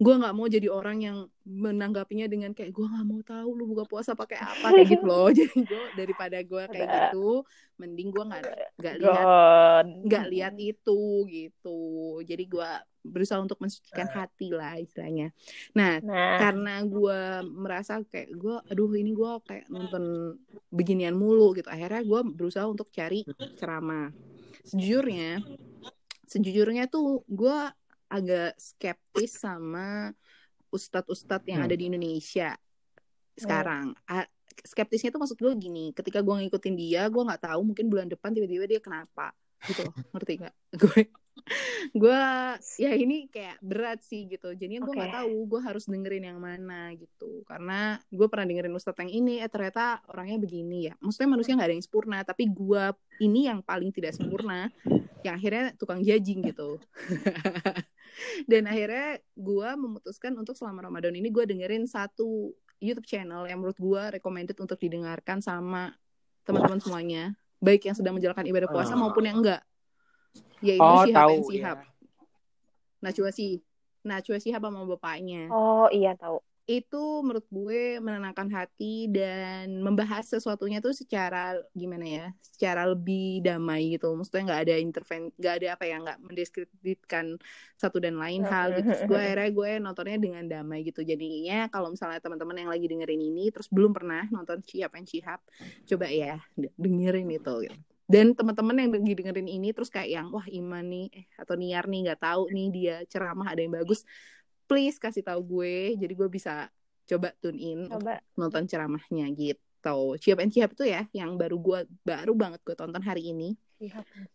[0.00, 3.84] gue nggak mau jadi orang yang menanggapinya dengan kayak gue nggak mau tahu lu buka
[3.84, 5.28] puasa pakai apa kayak gitu loh.
[5.36, 7.00] Jadi gue daripada gue kayak Ada.
[7.12, 7.44] gitu
[7.76, 8.44] mending gue nggak
[8.80, 9.26] nggak lihat
[10.04, 11.80] nggak lihat itu gitu.
[12.24, 15.32] Jadi gue berusaha untuk mensucikan hati lah istilahnya.
[15.72, 20.36] Nah, Nah, karena gue merasa kayak gue aduh ini gue kayak nonton
[20.68, 21.68] beginian mulu gitu.
[21.68, 23.24] Akhirnya gue berusaha untuk cari
[23.56, 24.12] ceramah.
[24.64, 25.40] Sejujurnya
[26.30, 27.58] sejujurnya tuh gue
[28.06, 30.14] agak skeptis sama
[30.70, 31.68] ustadz-ustadz yang Hmm.
[31.70, 32.54] ada di Indonesia
[33.34, 33.98] sekarang.
[34.06, 34.30] A-
[34.62, 38.30] skeptisnya tuh maksud gue gini ketika gue ngikutin dia gue nggak tahu mungkin bulan depan
[38.30, 39.34] tiba-tiba dia kenapa
[39.66, 39.94] gitu loh.
[40.14, 40.54] Ngerti nggak?
[40.80, 41.00] Gue
[42.02, 42.22] gue
[42.78, 44.52] ya ini kayak berat sih gitu.
[44.54, 45.18] Jadinya gue nggak Oke.
[45.22, 47.42] tahu gue harus dengerin yang mana gitu.
[47.44, 50.94] Karena gue pernah dengerin ustadz yang ini eh ternyata orangnya begini ya.
[51.00, 52.84] Maksudnya manusia nggak ada yang sempurna tapi gue
[53.20, 54.72] ini yang paling tidak sempurna
[55.20, 56.80] yang akhirnya tukang judging gitu.
[58.50, 63.76] Dan akhirnya gue memutuskan untuk selama Ramadan ini gue dengerin satu YouTube channel yang menurut
[63.76, 65.92] gue recommended untuk didengarkan sama
[66.48, 67.22] teman-teman semuanya.
[67.60, 69.00] Baik yang sedang menjalankan ibadah puasa Ah.
[69.00, 69.60] maupun yang enggak
[70.60, 71.88] yaitu Oh, Syihab tahu and Syihab ya.
[73.00, 73.60] Najwa Shihab
[74.00, 76.40] Najwa Shihab sama bapaknya oh iya tahu.
[76.64, 83.98] itu menurut gue menenangkan hati dan membahas sesuatunya tuh secara gimana ya secara lebih damai
[83.98, 87.42] gitu maksudnya nggak ada interven nggak ada apa ya nggak mendiskreditkan
[87.74, 91.90] satu dan lain hal gitu Terus gue akhirnya gue nontonnya dengan damai gitu jadinya kalau
[91.90, 95.42] misalnya teman-teman yang lagi dengerin ini terus belum pernah nonton Shihab and Shihab
[95.90, 97.74] coba ya de- dengerin itu gitu.
[98.10, 101.86] Dan teman-teman yang lagi dengerin ini terus kayak yang wah Iman nih eh, atau Niar
[101.86, 104.02] nih nggak tahu nih dia ceramah ada yang bagus
[104.66, 106.66] please kasih tahu gue jadi gue bisa
[107.06, 108.22] coba tune in Coba.
[108.38, 110.14] nonton ceramahnya gitu.
[110.22, 113.58] Ciap and Ciap itu ya yang baru gue baru banget gue tonton hari ini.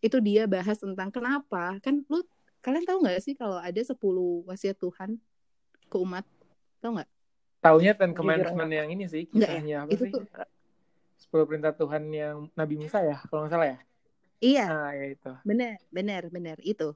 [0.04, 2.20] Itu dia bahas tentang kenapa kan lu
[2.60, 3.96] kalian tahu nggak sih kalau ada 10
[4.44, 5.16] wasiat Tuhan
[5.88, 6.26] ke umat?
[6.84, 7.10] Tahu nggak?
[7.64, 9.54] Taunya Ten Commandment yang ini sih, Enggak ya?
[9.56, 10.12] kisahnya apa Itu sih?
[10.12, 10.22] tuh
[11.26, 13.78] Sepuluh perintah Tuhan yang Nabi Musa ya, kalau nggak salah ya.
[14.38, 15.32] iya, Nah, ya itu.
[15.42, 16.94] benar, benar, benar itu.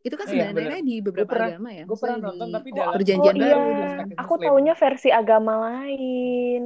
[0.00, 1.84] Itu kan Iya, sebenarnya di beberapa Gua pernah- agama ya.
[1.84, 5.52] Gue pernah nonton di tapi Oh, dalam perjanjian oh baru iya, aku taunya versi agama
[5.60, 6.62] lain.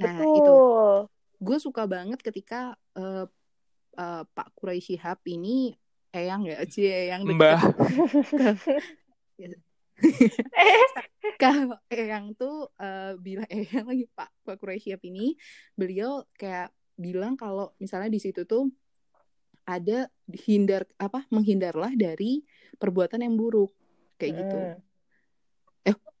[0.00, 0.96] Nah, itu Betul.
[1.40, 3.24] gue suka banget ketika eh,
[3.96, 5.72] eh, Pak Quraisy Shihab ini
[6.12, 7.60] eyang ya, cie eyang Mbah.
[11.42, 15.38] kalau Eyang tuh eh, bilang Eyang lagi Pak Pak Shihab ini
[15.78, 18.70] beliau kayak bilang kalau misalnya di situ tuh
[19.64, 20.12] ada
[20.44, 22.44] hindar apa menghindarlah dari
[22.76, 23.72] perbuatan yang buruk
[24.20, 24.58] kayak gitu.
[24.60, 24.78] Mm.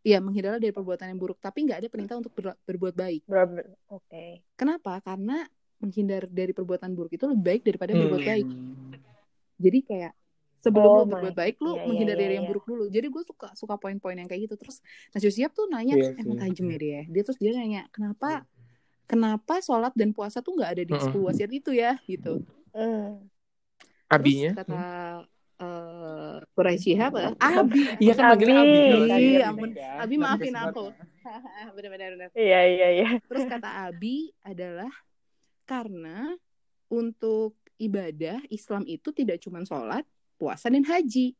[0.04, 3.24] Iya menghindarlah dari perbuatan yang buruk tapi nggak ada perintah untuk ber- berbuat baik.
[3.24, 4.44] Ber- Oke.
[4.52, 5.00] Kenapa?
[5.00, 5.48] Karena
[5.80, 8.30] menghindar dari perbuatan buruk itu lebih baik daripada berbuat Hmm.
[8.36, 8.48] baik.
[9.64, 10.12] Jadi kayak
[10.64, 12.50] sebelum Oh lo my- berbuat baik lo iya, iya, menghindar iya, dari yang iya.
[12.56, 12.84] buruk dulu.
[12.88, 14.56] Jadi gue suka suka poin-poin yang kayak gitu.
[14.56, 14.80] Terus
[15.12, 17.00] Najwa Shihab tuh nanya Iya emang tajam ya dia.
[17.04, 18.48] Dia terus dia nanya kenapa
[19.04, 21.12] kenapa sholat dan puasa tuh nggak ada di Mm-mm.
[21.12, 22.40] 10 wasiat itu ya gitu.
[22.72, 23.28] Mm.
[24.08, 24.50] Terus Abinya.
[24.56, 24.82] kata
[25.54, 27.82] eh Quraisy Shihab eh, Abi.
[28.02, 28.72] Iya kan manggilnya Abi.
[28.72, 28.80] Abi.
[28.80, 29.70] Iya, Abi ampun.
[29.70, 29.96] kan.
[30.00, 30.84] Abi maafin aku.
[31.76, 32.28] Benar-benar benar.
[32.34, 33.08] Iya iya iya.
[33.22, 34.90] Terus kata Abi adalah
[35.64, 36.34] karena
[36.88, 40.04] untuk ibadah Islam itu tidak cuma sholat,
[40.36, 41.34] puasa dan haji.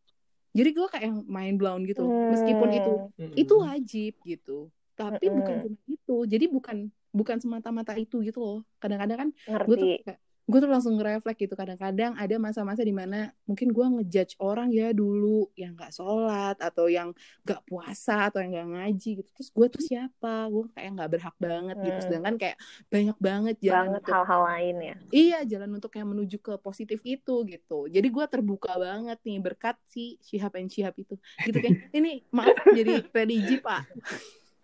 [0.54, 2.06] Jadi gue kayak yang main blown gitu.
[2.06, 3.34] Meskipun itu Mm-mm.
[3.34, 4.58] itu wajib gitu.
[4.94, 6.16] Tapi bukan cuma itu.
[6.30, 6.76] Jadi bukan
[7.10, 8.58] bukan semata-mata itu gitu loh.
[8.78, 9.28] Kadang-kadang kan
[9.66, 13.86] gue tuh kayak gue tuh langsung ngereflek gitu kadang-kadang ada masa-masa di mana mungkin gue
[13.96, 17.16] ngejudge orang ya dulu yang nggak sholat atau yang
[17.48, 19.30] nggak puasa atau yang nggak ngaji gitu.
[19.40, 20.52] Terus gue tuh siapa?
[20.52, 21.96] Gue kayak nggak berhak banget gitu.
[21.96, 22.04] Hmm.
[22.04, 22.56] sedangkan kayak
[22.92, 24.96] banyak banget jalan Banget untuk hal-hal lain ya.
[25.10, 27.78] iya jalan untuk yang menuju ke positif itu gitu.
[27.88, 31.16] Jadi gue terbuka banget nih berkat si Shihab and Shihab itu.
[31.40, 33.88] Gitu kan ini maaf jadi religi pak.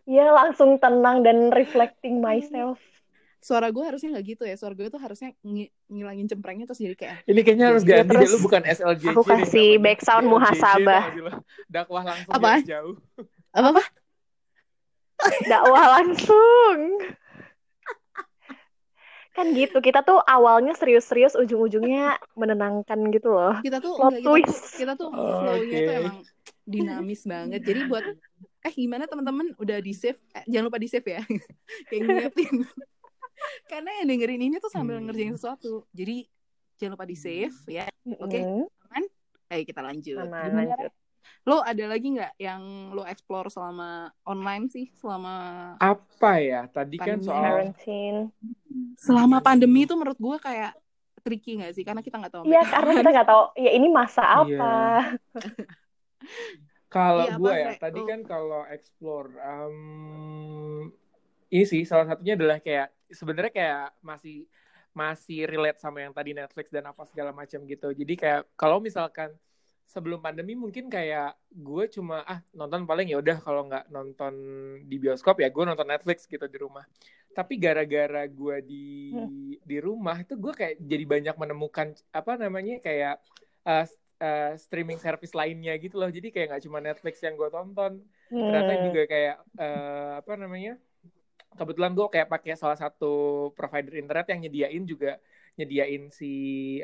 [0.04, 2.76] Iya langsung tenang dan reflecting myself.
[3.40, 6.92] Suara gue harusnya nggak gitu ya suara gue tuh harusnya ngi- ngilangin cemprengnya terus jadi
[6.96, 9.80] kayak Ini kayaknya harus Iya, ganti terus deh lu bukan SLJJ aku nih, kasih namanya.
[9.80, 11.02] background SLJJ muhasabah.
[11.72, 12.50] Dakwah langsung Apa?
[12.62, 12.96] jauh.
[13.50, 13.82] apa apa
[15.48, 16.78] Dakwah langsung.
[19.30, 23.54] Kan gitu, kita tuh awalnya serius-serius, ujung-ujungnya menenangkan gitu loh.
[23.62, 25.86] kita tuh enggak, kita tuh kita tuh Oh, flow-nya oke.
[25.86, 26.16] tuh emang
[26.70, 28.04] dinamis banget jadi buat
[28.62, 31.20] eh gimana teman-teman udah di save eh, jangan lupa di save ya
[31.90, 32.54] kayak ngingetin
[33.66, 35.06] karena yang dengerin ini tuh sambil Hmm.
[35.06, 36.24] ngerjain sesuatu jadi
[36.76, 37.86] jangan lupa di save ya
[38.18, 38.38] Oke.
[38.38, 39.04] Mm, aman
[39.48, 40.92] ayo kita lanjut aman, gimana lanjut.
[41.42, 43.90] lo ada lagi nggak yang lo explore selama
[44.22, 45.34] online sih selama
[45.76, 46.64] Apa ya?
[46.66, 47.26] Tadi kan Pandemi.
[47.26, 48.20] soal Quarantine.
[48.96, 50.72] selama pandemi tuh menurut gue kayak
[51.20, 54.22] tricky nggak sih karena kita nggak tahu Iya, karena kita nggak tahu, ya ini masa
[54.22, 54.32] Iya.
[54.42, 54.72] apa.
[56.88, 57.78] Kalau Iya, apa, gue ya, Fre?
[57.78, 59.76] tadi Lo- kan kalau explore, em,
[61.48, 64.46] ini sih salah satunya adalah kayak sebenarnya kayak masih
[64.90, 67.94] masih relate sama yang tadi Netflix dan apa segala macam gitu.
[67.94, 69.30] Jadi kayak kalau misalkan
[69.90, 74.34] sebelum pandemi mungkin kayak gue cuma ah nonton paling ya udah kalau nggak nonton
[74.86, 76.86] di bioskop ya gue nonton Netflix gitu di rumah
[77.34, 79.66] tapi gara-gara gue di hmm.
[79.66, 83.18] di rumah itu gue kayak jadi banyak menemukan apa namanya kayak
[83.66, 83.82] uh,
[84.22, 87.98] uh, streaming service lainnya gitu loh jadi kayak nggak cuma Netflix yang gue tonton
[88.30, 88.38] hmm.
[88.46, 90.78] ternyata juga kayak uh, apa namanya
[91.54, 95.18] kebetulan gue kayak pakai salah satu provider internet yang nyediain juga
[95.58, 96.32] nyediain si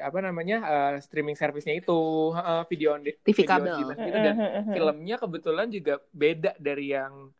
[0.03, 2.33] apa namanya uh, streaming servicenya itu.
[2.35, 3.79] Uh, video on TV kabel.
[3.79, 4.37] gitu dan
[4.75, 7.31] filmnya kebetulan juga beda dari yang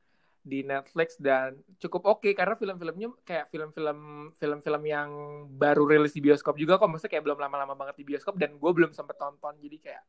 [0.47, 5.11] di Netflix dan cukup oke okay, karena film-filmnya kayak film-film film-film yang
[5.51, 6.87] baru rilis di bioskop juga kok.
[6.87, 10.05] Maksudnya kayak belum lama-lama banget di bioskop dan gue belum sempet tonton jadi kayak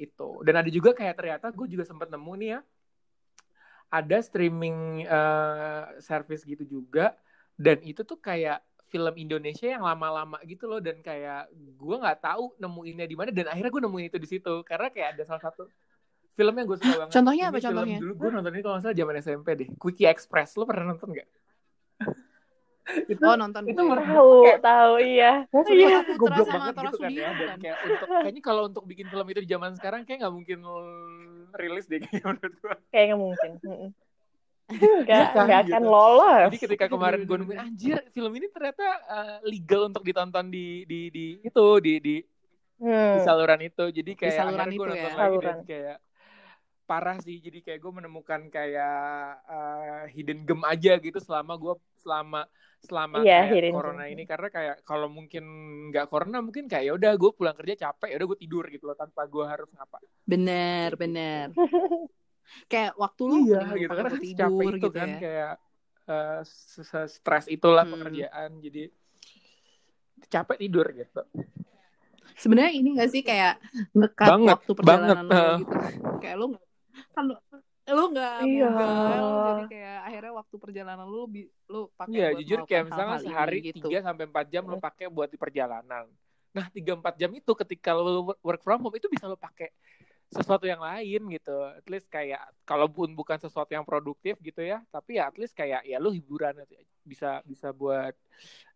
[0.00, 0.28] itu.
[0.40, 2.60] Dan ada juga kayak ternyata gue juga sempet nemu nih ya
[3.94, 7.14] ada streaming uh, service gitu juga
[7.54, 8.58] dan itu tuh kayak
[8.90, 13.50] film Indonesia yang lama-lama gitu loh dan kayak gue nggak tahu nemuinnya di mana dan
[13.50, 15.66] akhirnya gue nemuin itu di situ karena kayak ada salah satu
[16.34, 17.14] film yang gue suka banget.
[17.14, 17.98] Contohnya apa contohnya?
[18.02, 19.68] Dulu gue nonton ini kalau nggak salah zaman SMP deh.
[19.78, 20.58] Quickie Express.
[20.58, 21.28] Lo pernah nonton nggak?
[22.84, 25.32] Itu, oh nonton itu tahu kayak, tahu iya
[25.72, 29.40] iya goblok banget gitu kan ya dan kayak untuk kayaknya kalau untuk bikin film itu
[29.40, 30.58] di zaman sekarang kayak nggak mungkin
[31.56, 33.52] rilis deh kayak menurut gue kayak nggak mungkin
[35.04, 35.92] Gak, ya kan, gak akan gitu.
[35.92, 36.48] lolos.
[36.48, 41.12] Jadi ketika kemarin gue nemuin anjir film ini ternyata uh, legal untuk ditonton di di
[41.12, 42.16] di itu di di,
[42.80, 43.12] hmm.
[43.12, 43.84] di saluran itu.
[43.92, 45.04] Jadi kayak di saluran itu gue ya.
[45.04, 45.44] lagi saluran.
[45.44, 45.96] dan kayak
[46.88, 47.36] parah sih.
[47.44, 52.48] Jadi kayak gue menemukan kayak uh, hidden gem aja gitu selama gue selama
[52.84, 55.44] selama yeah, kayak corona ini karena kayak kalau mungkin
[55.88, 58.84] nggak corona mungkin kayak ya udah gue pulang kerja capek ya udah gue tidur gitu
[58.86, 59.98] loh tanpa gue harus ngapa.
[60.28, 61.56] Bener bener.
[62.70, 65.18] kayak waktu lu iya, gitu kan tidur itu gitu kan ya.
[65.18, 65.54] kayak
[66.08, 66.40] uh,
[67.08, 67.92] stres itulah hmm.
[67.96, 68.82] pekerjaan jadi
[70.28, 71.22] capek tidur gitu
[72.34, 73.60] sebenarnya ini gak sih kayak
[73.94, 75.30] ngekat waktu perjalanan banget.
[75.30, 75.76] lo gitu
[76.22, 76.46] kayak lu
[77.14, 77.24] kan
[77.92, 78.70] lu nggak iya.
[79.44, 81.28] Jadi kayak akhirnya waktu perjalanan lu
[81.68, 83.84] lu pakai iya jujur kayak misalnya sehari gitu.
[83.84, 86.08] tiga sampai empat jam lu pakai buat di perjalanan.
[86.56, 89.68] Nah tiga empat jam itu ketika lu work from home itu bisa lu pakai
[90.32, 91.56] sesuatu yang lain gitu.
[91.76, 95.84] At least kayak kalaupun bukan sesuatu yang produktif gitu ya tapi ya at least kayak
[95.84, 96.56] ya lu hiburan
[97.04, 98.16] bisa bisa buat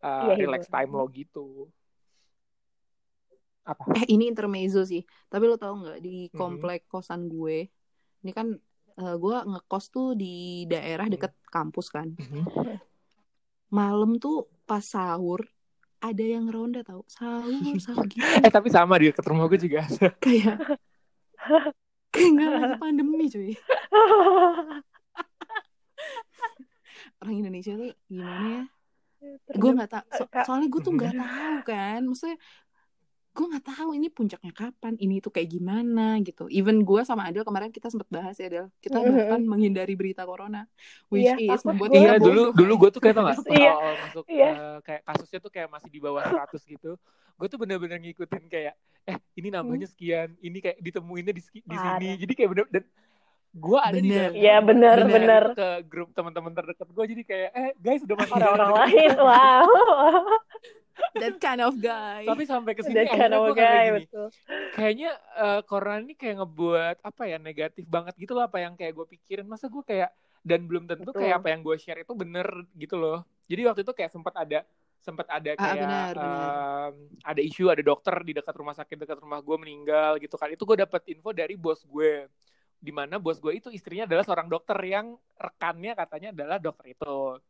[0.05, 1.65] uh, ya, relax time lo gitu.
[3.65, 3.89] Apa?
[4.05, 5.01] Eh ini intermezzo sih.
[5.33, 7.73] Tapi lo tau nggak di komplek kosan gue
[8.23, 8.59] ini kan
[8.99, 11.53] uh, gue ngekos tuh di daerah deket mm-hmm.
[11.55, 12.45] kampus kan mm-hmm.
[13.73, 15.47] malam tuh pas sahur
[15.99, 19.87] ada yang ronda tau sahur sahur gitu eh tapi sama di dekat rumah gue juga
[20.25, 20.79] kayak
[22.13, 23.53] Kayak nggak lagi pandemi cuy.
[27.19, 28.65] Orang Indonesia tuh gimana ya?
[29.55, 30.05] Gue nggak tahu.
[30.17, 32.01] So soalnya gue tuh nggak tahu kan.
[32.07, 32.39] Maksudnya
[33.39, 37.47] gue nggak tahu ini puncaknya kapan ini tuh kayak gimana gitu even gue sama Adel
[37.47, 40.67] kemarin kita sempat bahas ya Adel kita bahkan menghindari berita corona
[41.07, 43.73] which iya, is membuat iya dulu dulu gue tuh kayak tau gak iya.
[43.79, 44.51] awal masuk iya.
[44.59, 46.99] uh, kayak kasusnya tuh kayak masih di bawah 100 gitu
[47.39, 48.75] gue tuh bener-bener ngikutin kayak
[49.07, 49.95] eh ini namanya hmm.
[49.95, 52.85] sekian ini kayak ditemuinnya di, di sini jadi kayak bener dan
[53.55, 54.31] gue ada bener.
[54.35, 55.45] di ya bener bener, bener.
[55.55, 59.71] ke grup teman-teman terdekat gue jadi kayak eh guys udah masuk orang-orang lain wow
[61.17, 62.25] that kind of guy.
[62.27, 64.29] Tapi sampai ke sini kind of guy, gini, betul.
[64.75, 68.93] kayaknya uh, corona ini kayak ngebuat apa ya negatif banget gitu loh apa yang kayak
[68.95, 69.47] gue pikirin.
[69.47, 70.11] Masa gue kayak
[70.47, 71.21] dan belum tentu betul.
[71.21, 72.47] kayak apa yang gue share itu bener
[72.77, 73.27] gitu loh.
[73.49, 74.63] Jadi waktu itu kayak sempat ada
[74.99, 76.91] sempat ada ah, kayak ah, benar, um, benar.
[77.23, 80.51] ada isu ada dokter di dekat rumah sakit dekat rumah gue meninggal gitu kan.
[80.53, 82.27] Itu gue dapat info dari bos gue
[82.79, 87.43] di mana bos gue itu istrinya adalah seorang dokter yang rekannya katanya adalah dokter itu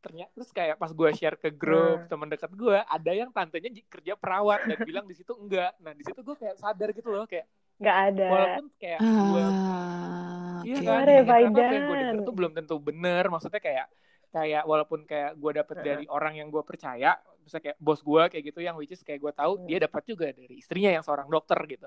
[0.00, 2.08] ternyata terus kayak pas gue share ke grup hmm.
[2.08, 5.74] teman dekat gue ada yang tantenya kerja perawat dan bilang di situ enggak.
[5.82, 8.26] Nah di situ gue kayak sadar gitu loh kayak nggak ada.
[8.32, 10.86] walaupun kayak gue ah, iya okay.
[10.88, 11.64] kan kayak gue
[12.00, 13.24] denger tuh belum tentu bener.
[13.28, 13.86] Maksudnya kayak
[14.34, 17.16] kayak walaupun kayak gue dapet dari orang yang gue percaya
[17.46, 20.34] misalnya kayak bos gue kayak gitu yang which is kayak gue tahu dia dapat juga
[20.34, 21.86] dari istrinya yang seorang dokter gitu.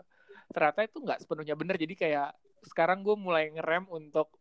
[0.50, 1.76] Ternyata itu nggak sepenuhnya bener.
[1.76, 2.32] Jadi kayak
[2.64, 4.39] sekarang gue mulai ngerem untuk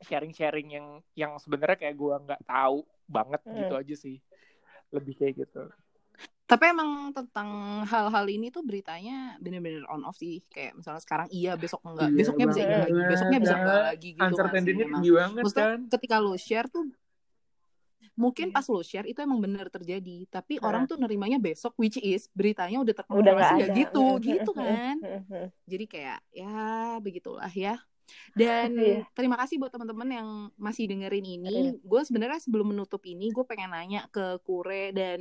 [0.00, 3.56] sharing-sharing yang yang sebenarnya kayak gue nggak tahu banget hmm.
[3.56, 4.16] gitu aja sih.
[4.90, 5.68] Lebih kayak gitu.
[6.50, 10.42] Tapi emang tentang hal-hal ini tuh beritanya bener-bener on off sih.
[10.50, 12.10] Kayak misalnya sekarang iya besok enggak.
[12.10, 15.80] Iya, besoknya bisa iya lagi besoknya bisa enggak lagi gitu uncertainty tinggi banget Maksudnya, kan.
[15.94, 16.84] ketika lo share tuh
[18.18, 18.56] mungkin yeah.
[18.58, 20.18] pas lo share itu emang bener terjadi.
[20.26, 20.66] Tapi uh.
[20.66, 24.98] orang tuh nerimanya besok which is beritanya udah terkonfirmasi nggak gitu gitu kan.
[25.70, 27.78] Jadi kayak ya begitulah ya
[28.32, 29.02] dan yeah.
[29.12, 31.74] terima kasih buat teman-teman yang masih dengerin ini.
[31.74, 31.80] Yeah.
[31.82, 35.20] Gue sebenarnya sebelum menutup ini, gue pengen nanya ke Kure dan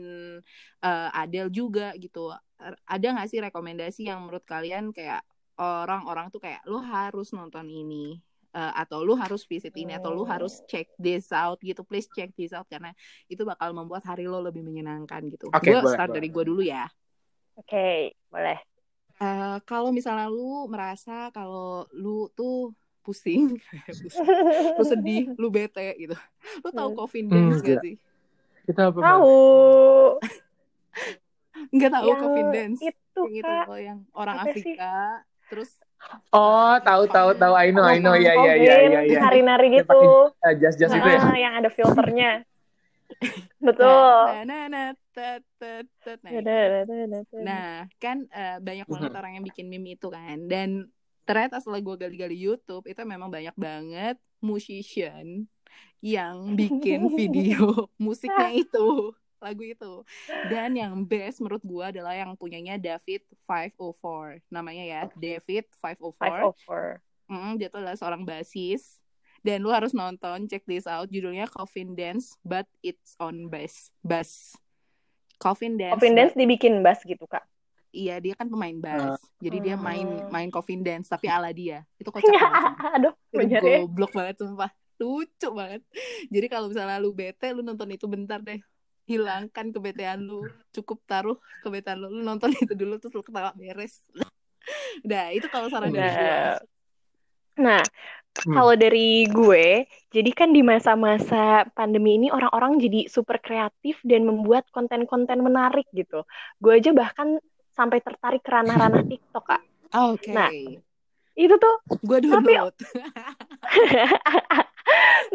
[0.83, 2.33] uh, Adel juga gitu.
[2.85, 5.23] Ada nggak sih rekomendasi yang menurut kalian kayak
[5.59, 8.19] orang-orang tuh kayak lu harus nonton ini
[8.55, 12.31] uh, atau lu harus visit ini atau lu harus check this out gitu please check
[12.39, 12.95] this out karena
[13.27, 16.17] itu bakal membuat hari lo lebih menyenangkan gitu Oke, gue start boleh.
[16.23, 16.87] dari gue dulu ya
[17.59, 18.55] Oke, boleh.
[19.21, 20.41] Eh, kalau misalnya lu
[20.73, 22.51] merasa kalau lu tuh
[23.03, 23.41] pusing,
[24.01, 24.31] pusing,
[24.77, 26.15] lu sedih, lu bete gitu.
[26.63, 26.97] Lu tahu Hmm.
[26.97, 27.93] coffin Hmm, dance gak sih?
[28.65, 29.01] Kita apa?
[29.01, 30.19] Tahu.
[31.75, 32.81] Nggak tahu Yang coffin dance.
[32.87, 33.67] Itu Yang itu Kak.
[33.67, 34.63] loh, yang orang Apa sih?
[34.63, 34.85] Afrika
[35.49, 35.69] terus
[36.33, 37.53] Oh, tahu tahu tahu.
[37.57, 38.13] I know, I know.
[38.13, 39.21] Iya, iya, iya, iya, iya.
[39.21, 39.93] Nari-nari gitu.
[39.93, 40.07] pakai
[40.61, 41.21] jas-jas itu ya.
[41.21, 42.25] Ah, yang ada filternya.
[43.59, 43.85] Betul.
[43.85, 44.89] Nah, nah, nah.
[47.39, 49.19] Nah, kan eh, banyak banget Mhm.
[49.19, 50.37] orang yang bikin meme itu kan.
[50.47, 50.87] Dan
[51.27, 55.45] ternyata setelah gue gali-gali YouTube, itu memang banyak banget musician
[55.99, 59.93] yang bikin video musiknya itu, lagu itu.
[60.47, 64.39] Dan yang best menurut gue adalah yang punyanya David 504.
[64.47, 66.55] Namanya ya, David 504.
[66.55, 67.03] 504.
[67.29, 68.97] Mm, dia tuh adalah seorang basis.
[69.39, 71.07] Dan lu harus nonton, check this out.
[71.07, 73.89] Judulnya Coffin Dance, but it's on bass.
[73.99, 74.55] Bass.
[75.37, 75.95] Coffin Dance.
[75.95, 77.47] Coffin but- dance dibikin bass gitu, Kak.
[77.89, 79.17] Iya, dia kan pemain bass.
[79.41, 80.29] Jadi dia main Hmm.
[80.29, 81.81] main coffin dance tapi ala dia.
[81.97, 82.21] Itu kocak.
[83.01, 83.81] Aduh, ya.
[83.81, 84.69] goblok banget sumpah.
[85.01, 85.81] Lucu banget.
[86.29, 88.61] Jadi kalau misalnya lu bete, lu nonton itu bentar deh.
[89.09, 90.45] Hilangkan kebetean lu.
[90.69, 92.13] Cukup taruh kebetean lu.
[92.13, 94.05] Lu nonton itu dulu terus lu ketawa beres.
[95.01, 96.29] Udah, itu kalau saran dari gue.
[96.29, 96.61] Nah,
[97.57, 97.81] nah
[98.39, 98.55] Hmm.
[98.55, 104.63] kalau dari gue, jadi kan di masa-masa pandemi ini orang-orang jadi super kreatif dan membuat
[104.71, 106.23] konten-konten menarik gitu.
[106.57, 107.37] Gue aja bahkan
[107.75, 109.61] sampai tertarik ke ranah-ranah TikTok, Kak.
[110.13, 110.31] Oke.
[110.31, 110.47] Nah,
[111.35, 112.75] Itu tuh gue tapi- download.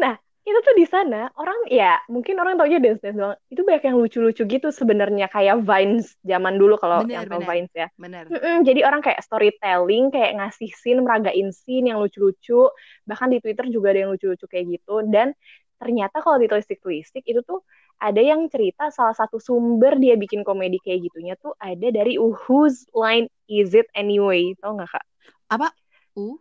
[0.01, 0.13] nah,
[0.45, 3.33] itu tuh di sana orang ya mungkin orang taunya dance dance doang.
[3.49, 7.49] Itu banyak yang lucu-lucu gitu sebenarnya kayak Vines zaman dulu kalau yang tahu bener.
[7.49, 7.87] Vines ya.
[7.97, 8.23] Bener.
[8.29, 12.69] Mm-mm, jadi orang kayak storytelling, kayak ngasih scene, meragain scene yang lucu-lucu.
[13.09, 15.01] Bahkan di Twitter juga ada yang lucu-lucu kayak gitu.
[15.09, 15.33] Dan
[15.81, 17.65] ternyata kalau di Twistik-Twistik itu tuh
[17.99, 22.87] ada yang cerita salah satu sumber dia bikin komedi kayak gitunya tuh ada dari Whose
[22.95, 24.53] Line Is It Anyway?
[24.61, 25.05] Tau nggak kak?
[25.51, 25.67] Apa?
[26.15, 26.39] Uh?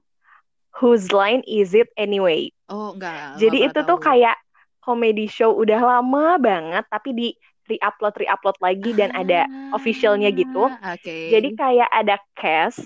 [0.78, 2.53] Whose Line Is It Anyway?
[2.68, 3.38] Oh, enggak.
[3.40, 4.06] Jadi enggak itu pernah tuh tahu.
[4.08, 4.36] kayak
[4.84, 7.28] comedy show udah lama banget tapi di
[7.64, 10.68] re-upload re-upload lagi dan ada Ah, officialnya gitu.
[10.68, 11.32] Oke.
[11.32, 12.84] Jadi kayak ada cast,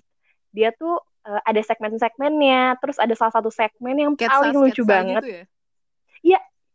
[0.55, 4.91] dia tuh eh, ada segmen-segmennya, terus ada salah satu segmen yang Sketsa- paling lucu sketsa
[4.91, 5.22] banget.
[5.26, 5.45] gitu ya?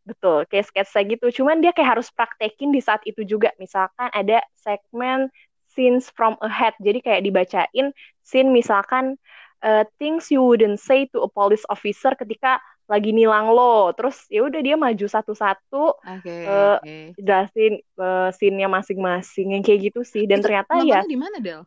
[0.04, 1.32] Betul, kayak sketsa gitu.
[1.32, 3.56] Cuman dia kayak harus praktekin di saat itu juga.
[3.56, 5.32] Misalkan ada segmen
[5.72, 6.76] scenes from ahead.
[6.84, 9.16] Jadi kayak dibacain scene misalkan
[9.64, 13.92] eh, things you wouldn't say to a police officer ketika lagi nilang lo.
[13.96, 16.36] Terus ya udah dia maju satu-satu Oke.
[16.44, 16.98] Eh, oke.
[17.20, 20.24] jelasin eh, scene-nya masing-masing yang kayak gitu sih.
[20.28, 21.64] Dan Itu ternyata ya di mana, Del?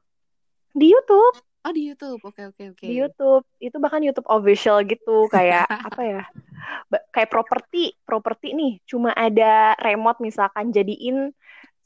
[0.77, 1.37] di YouTube.
[1.67, 2.23] Oh, di YouTube.
[2.23, 2.85] Oke, oke, oke.
[2.85, 6.23] di YouTube itu bahkan YouTube official gitu kayak apa ya
[7.11, 11.35] kayak properti properti nih cuma ada remote misalkan jadiin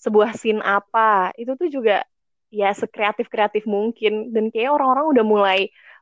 [0.01, 2.05] sebuah scene apa itu tuh juga
[2.51, 5.61] ya sekreatif kreatif mungkin dan kayak orang-orang udah mulai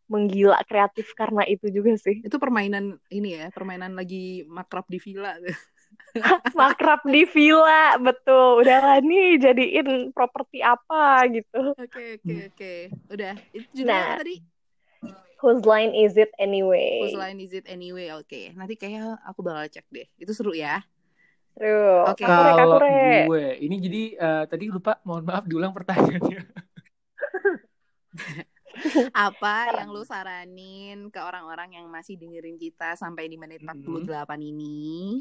[0.09, 5.37] menggila kreatif karena itu juga sih Itu permainan ini ya, permainan lagi makrab di villa.
[6.59, 12.73] makrab di villa betul udahlah nih jadiin properti apa gitu Oke, oke, oke.
[13.13, 13.35] Udah.
[13.55, 14.37] Itu judulnya Nah, apa tadi?
[15.39, 18.11] whose line is it anyway Whose line is it anyway?
[18.11, 18.51] Oke.
[18.59, 20.07] Nanti kayaknya aku bakal cek deh.
[20.19, 20.83] Itu seru ya.
[21.59, 22.23] Oke.
[22.23, 22.79] kakure, Kalau
[23.31, 26.41] gue, ini jadi eh, tadi lupa, mohon maaf diulang pertanyaannya.
[29.15, 34.07] Apa yang lu saranin ke orang-orang yang masih dengerin kita sampai di menit Mhm.
[34.07, 35.21] 48 ini?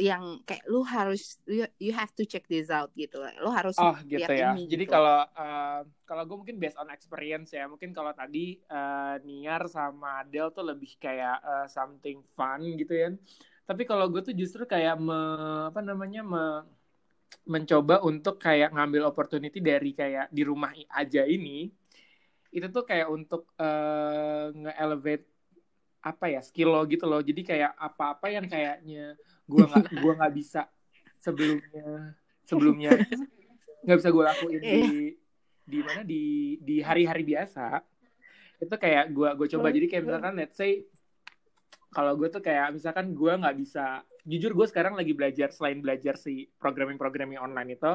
[0.00, 3.20] Yang kayak lu harus you, you have to check this out gitu.
[3.44, 4.48] Lu harus Oh gitu lihat ya.
[4.48, 4.92] ini Jadi gitu.
[4.92, 7.64] kalau eh, kalau gue mungkin based on experience ya.
[7.72, 13.08] Mungkin kalau tadi eh, Niar sama Adele tuh lebih kayak eh, something fun gitu ya.
[13.68, 15.16] Tapi kalau gue tuh justru kayak me,
[15.70, 16.66] apa namanya me-
[17.54, 21.68] mencoba untuk kayak ngambil opportunity dari kayak di rumah aja ini.
[22.50, 25.26] Itu tuh kayak untuk eh, nge-elevate
[26.00, 27.22] apa ya skill lo gitu loh.
[27.22, 29.14] Jadi kayak apa-apa yang kayaknya
[29.46, 30.66] gua nggak gua nggak bisa
[31.20, 32.16] sebelumnya
[32.48, 32.90] sebelumnya
[33.84, 34.84] nggak bisa gue lakuin di
[35.64, 36.24] di mana di
[36.60, 37.80] di hari-hari biasa
[38.60, 39.72] itu kayak gue gue coba.
[39.72, 40.84] Jadi kayak misalkan let's say
[41.90, 46.14] kalau gue tuh kayak misalkan gue nggak bisa jujur gue sekarang lagi belajar selain belajar
[46.20, 47.92] si programming programming online itu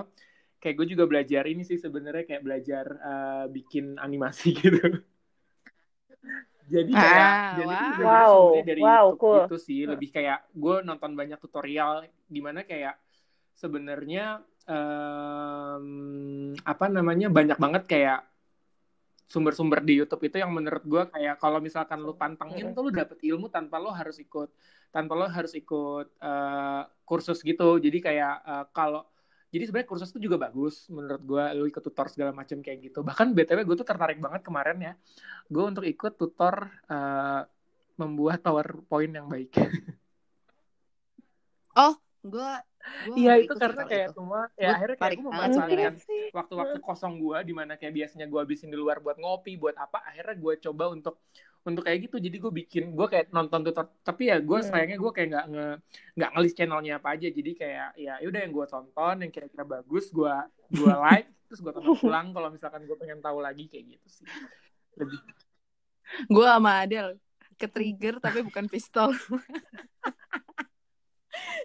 [0.65, 4.81] kayak gue juga belajar ini sih sebenarnya kayak belajar eh, bikin animasi gitu
[6.65, 8.25] jadi kayak Ah, jadi itu wow.
[8.25, 9.41] sebenarnya Wow, dari wow, YouTube cool.
[9.45, 12.97] itu sih lebih kayak gue nonton banyak tutorial di mana kayak
[13.53, 15.85] sebenarnya em,
[16.65, 18.19] apa namanya banyak banget kayak
[19.25, 23.17] sumber-sumber di YouTube itu yang menurut gue kayak kalau misalkan lu pantengin tuh lu dapet
[23.25, 24.49] ilmu tanpa lo harus ikut
[24.93, 29.05] tanpa lo harus ikut uh, kursus gitu jadi kayak uh, kalau
[29.55, 32.99] jadi sebenarnya kursus itu juga bagus menurut gue lu ikut tutor segala macam kayak gitu.
[33.07, 34.93] Bahkan btw gue tuh tertarik banget kemarin ya.
[35.47, 37.47] Gue untuk ikut tutor uh,
[37.95, 39.55] membuat powerpoint yang baik.
[41.75, 41.91] Oh
[42.23, 42.51] gue
[43.17, 44.15] Iya itu karena kayak itu.
[44.15, 45.93] semua ya akhirnya kayak gue memanfaatkan
[46.31, 50.05] waktu-waktu kosong gue di mana kayak biasanya gue habisin di luar buat ngopi buat apa
[50.05, 51.17] akhirnya gue coba untuk
[51.65, 52.21] untuk kayak gitu.
[52.21, 53.73] Jadi gue bikin gue kayak nonton tuh
[54.05, 54.69] tapi ya gue hmm.
[54.69, 55.67] sayangnya gue kayak nggak nge
[56.15, 57.27] nggak ngelis channelnya apa aja.
[57.27, 60.35] Jadi kayak ya udah yang gue tonton yang kira-kira bagus gue
[60.71, 64.25] gue like terus gue tonton pulang kalau misalkan gue pengen tahu lagi kayak gitu sih.
[65.01, 65.19] Lebih
[66.29, 67.17] gue sama Adel
[67.57, 69.09] ke trigger tapi bukan pistol.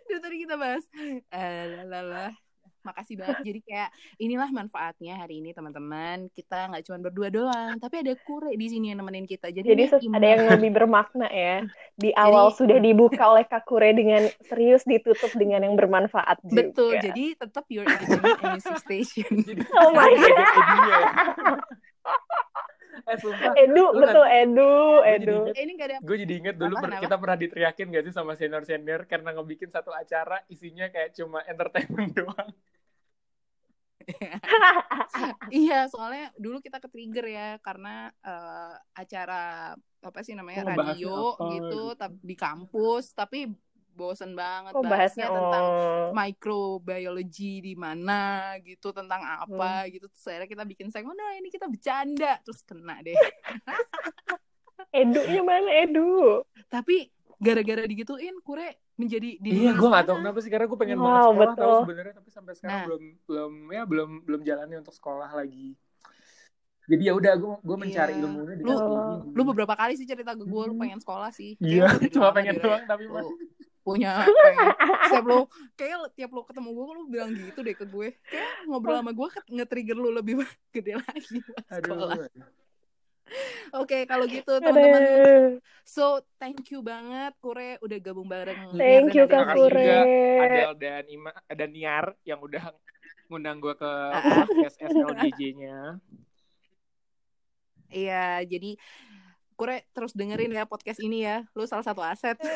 [0.09, 0.83] Itu tadi kita bahas
[1.31, 2.35] eh lala
[2.83, 8.03] makasih banget jadi kayak inilah manfaatnya hari ini teman-teman kita nggak cuma berdua doang tapi
[8.03, 9.85] ada kure di sini yang nemenin kita jadi, jadi
[10.17, 11.65] ada yang lebih bermakna ya
[11.97, 16.57] di awal jadi, sudah dibuka oleh kak kure dengan serius ditutup dengan yang bermanfaat juga.
[16.57, 19.33] betul jadi tetap your education station
[19.81, 21.61] oh my god
[23.11, 23.53] eh, sumpah.
[23.57, 24.73] Edu, lu betul kan, Edu,
[25.03, 25.39] Edu.
[25.51, 25.97] Ini gak ada.
[26.03, 29.71] Gue jadi inget dulu per, kita pernah diteriakin gak sih sama senior senior karena ngebikin
[29.73, 32.51] satu acara isinya kayak cuma entertainment doang.
[35.53, 41.17] iya, soalnya dulu kita ke trigger ya karena uh, acara apa sih namanya oh, radio
[41.37, 42.07] apa, gitu, gitu.
[42.25, 43.51] di kampus, tapi
[43.91, 45.37] bosen banget oh, bahasnya oh.
[45.37, 45.67] tentang
[46.17, 49.89] microbiology di mana gitu tentang apa hmm.
[49.93, 50.07] gitu.
[50.09, 52.41] Terus akhirnya kita bikin segmen nah ini kita bercanda.
[52.41, 53.17] Terus kena deh.
[55.05, 56.43] Edunya mana edu?
[56.67, 58.69] Tapi gara-gara digituin kure
[59.01, 61.81] menjadi diri iya gue gak tau kenapa sih karena gue pengen wow, banget sekolah tau
[61.89, 62.85] sebenarnya tapi sampai sekarang nah.
[62.85, 65.73] belum belum ya belum belum jalani untuk sekolah lagi.
[66.91, 68.23] Jadi ya udah gue gue mencari iya.
[68.27, 68.77] ilmunya lu,
[69.31, 70.83] lu beberapa kali sih cerita ke gue lu hmm.
[70.85, 71.57] pengen sekolah sih.
[71.63, 73.25] Iya cuma pengen doang tapi mah
[73.81, 74.21] punya
[75.09, 78.21] setiap lo kayak tiap lo ketemu gue lo bilang gitu deh ke gue.
[78.29, 80.45] Kayak ngobrol sama gue nge-trigger lo lebih
[80.77, 81.41] gede lagi
[81.73, 82.29] sekolah
[83.71, 85.63] Oke, okay, kalau gitu teman-teman.
[85.87, 88.75] So, thank you banget Kure udah gabung bareng.
[88.75, 89.95] Thank you Kak Kure.
[90.43, 92.75] Adel dan Ima dan Niar yang udah
[93.31, 93.93] ngundang gue ke
[94.27, 96.03] podcast SLGJ-nya.
[97.91, 98.75] Iya, jadi
[99.55, 101.45] Kure terus dengerin ya podcast ini ya.
[101.53, 102.41] Lu salah satu aset.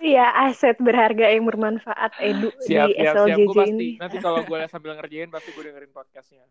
[0.00, 3.52] Iya, aset berharga yang bermanfaat edu siap, di siap, SLJJ siap.
[3.52, 3.90] Gua ini.
[4.00, 6.48] nanti kalau gue sambil ngerjain pasti gue dengerin podcastnya.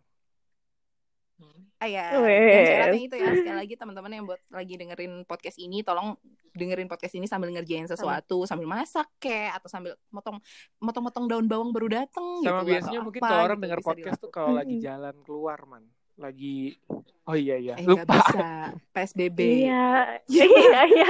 [1.79, 5.79] Ah ya, dan syaratnya itu ya sekali lagi teman-teman yang buat lagi dengerin podcast ini,
[5.79, 6.19] tolong
[6.51, 10.43] dengerin podcast ini sambil ngerjain sesuatu, sambil masak kek atau sambil motong
[10.83, 12.43] motong-motong daun bawang baru dateng.
[12.43, 15.87] Sama gitu, biasanya mungkin tuh orang gitu, denger podcast tuh kalau lagi jalan keluar man.
[16.19, 16.75] Lagi
[17.23, 17.73] oh iya iya.
[17.79, 18.03] Eh, lupa.
[18.11, 18.47] bisa.
[18.99, 20.19] PSBB iya.
[20.27, 20.45] Iya
[20.83, 21.07] iya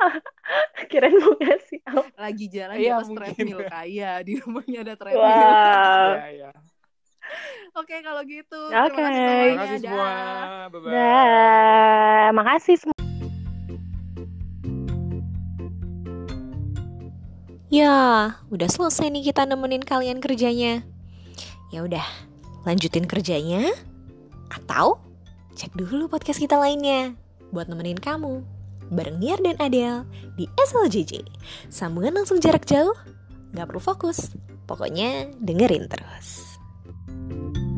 [0.90, 1.78] kirain mau ngasih
[2.16, 5.22] lagi jalan iya, di atas treadmill kaya di rumahnya ada treadmill.
[5.22, 6.08] Wow.
[6.16, 6.50] iya, iya.
[7.78, 9.54] Oke kalau gitu Oke okay.
[9.54, 10.10] Terima kasih semua
[10.70, 12.98] Bye bye Makasih semua
[17.70, 20.82] Ya, udah selesai nih kita nemenin kalian kerjanya.
[21.70, 22.02] Ya udah,
[22.66, 23.70] lanjutin kerjanya.
[24.50, 24.98] Atau
[25.54, 27.14] cek dulu podcast kita lainnya
[27.54, 28.42] buat nemenin kamu
[28.90, 30.02] bareng Niar dan Adele
[30.34, 31.22] di SLJJ.
[31.70, 32.98] Sambungan langsung jarak jauh,
[33.54, 34.34] nggak perlu fokus.
[34.66, 36.49] Pokoknya dengerin terus.
[37.30, 37.69] you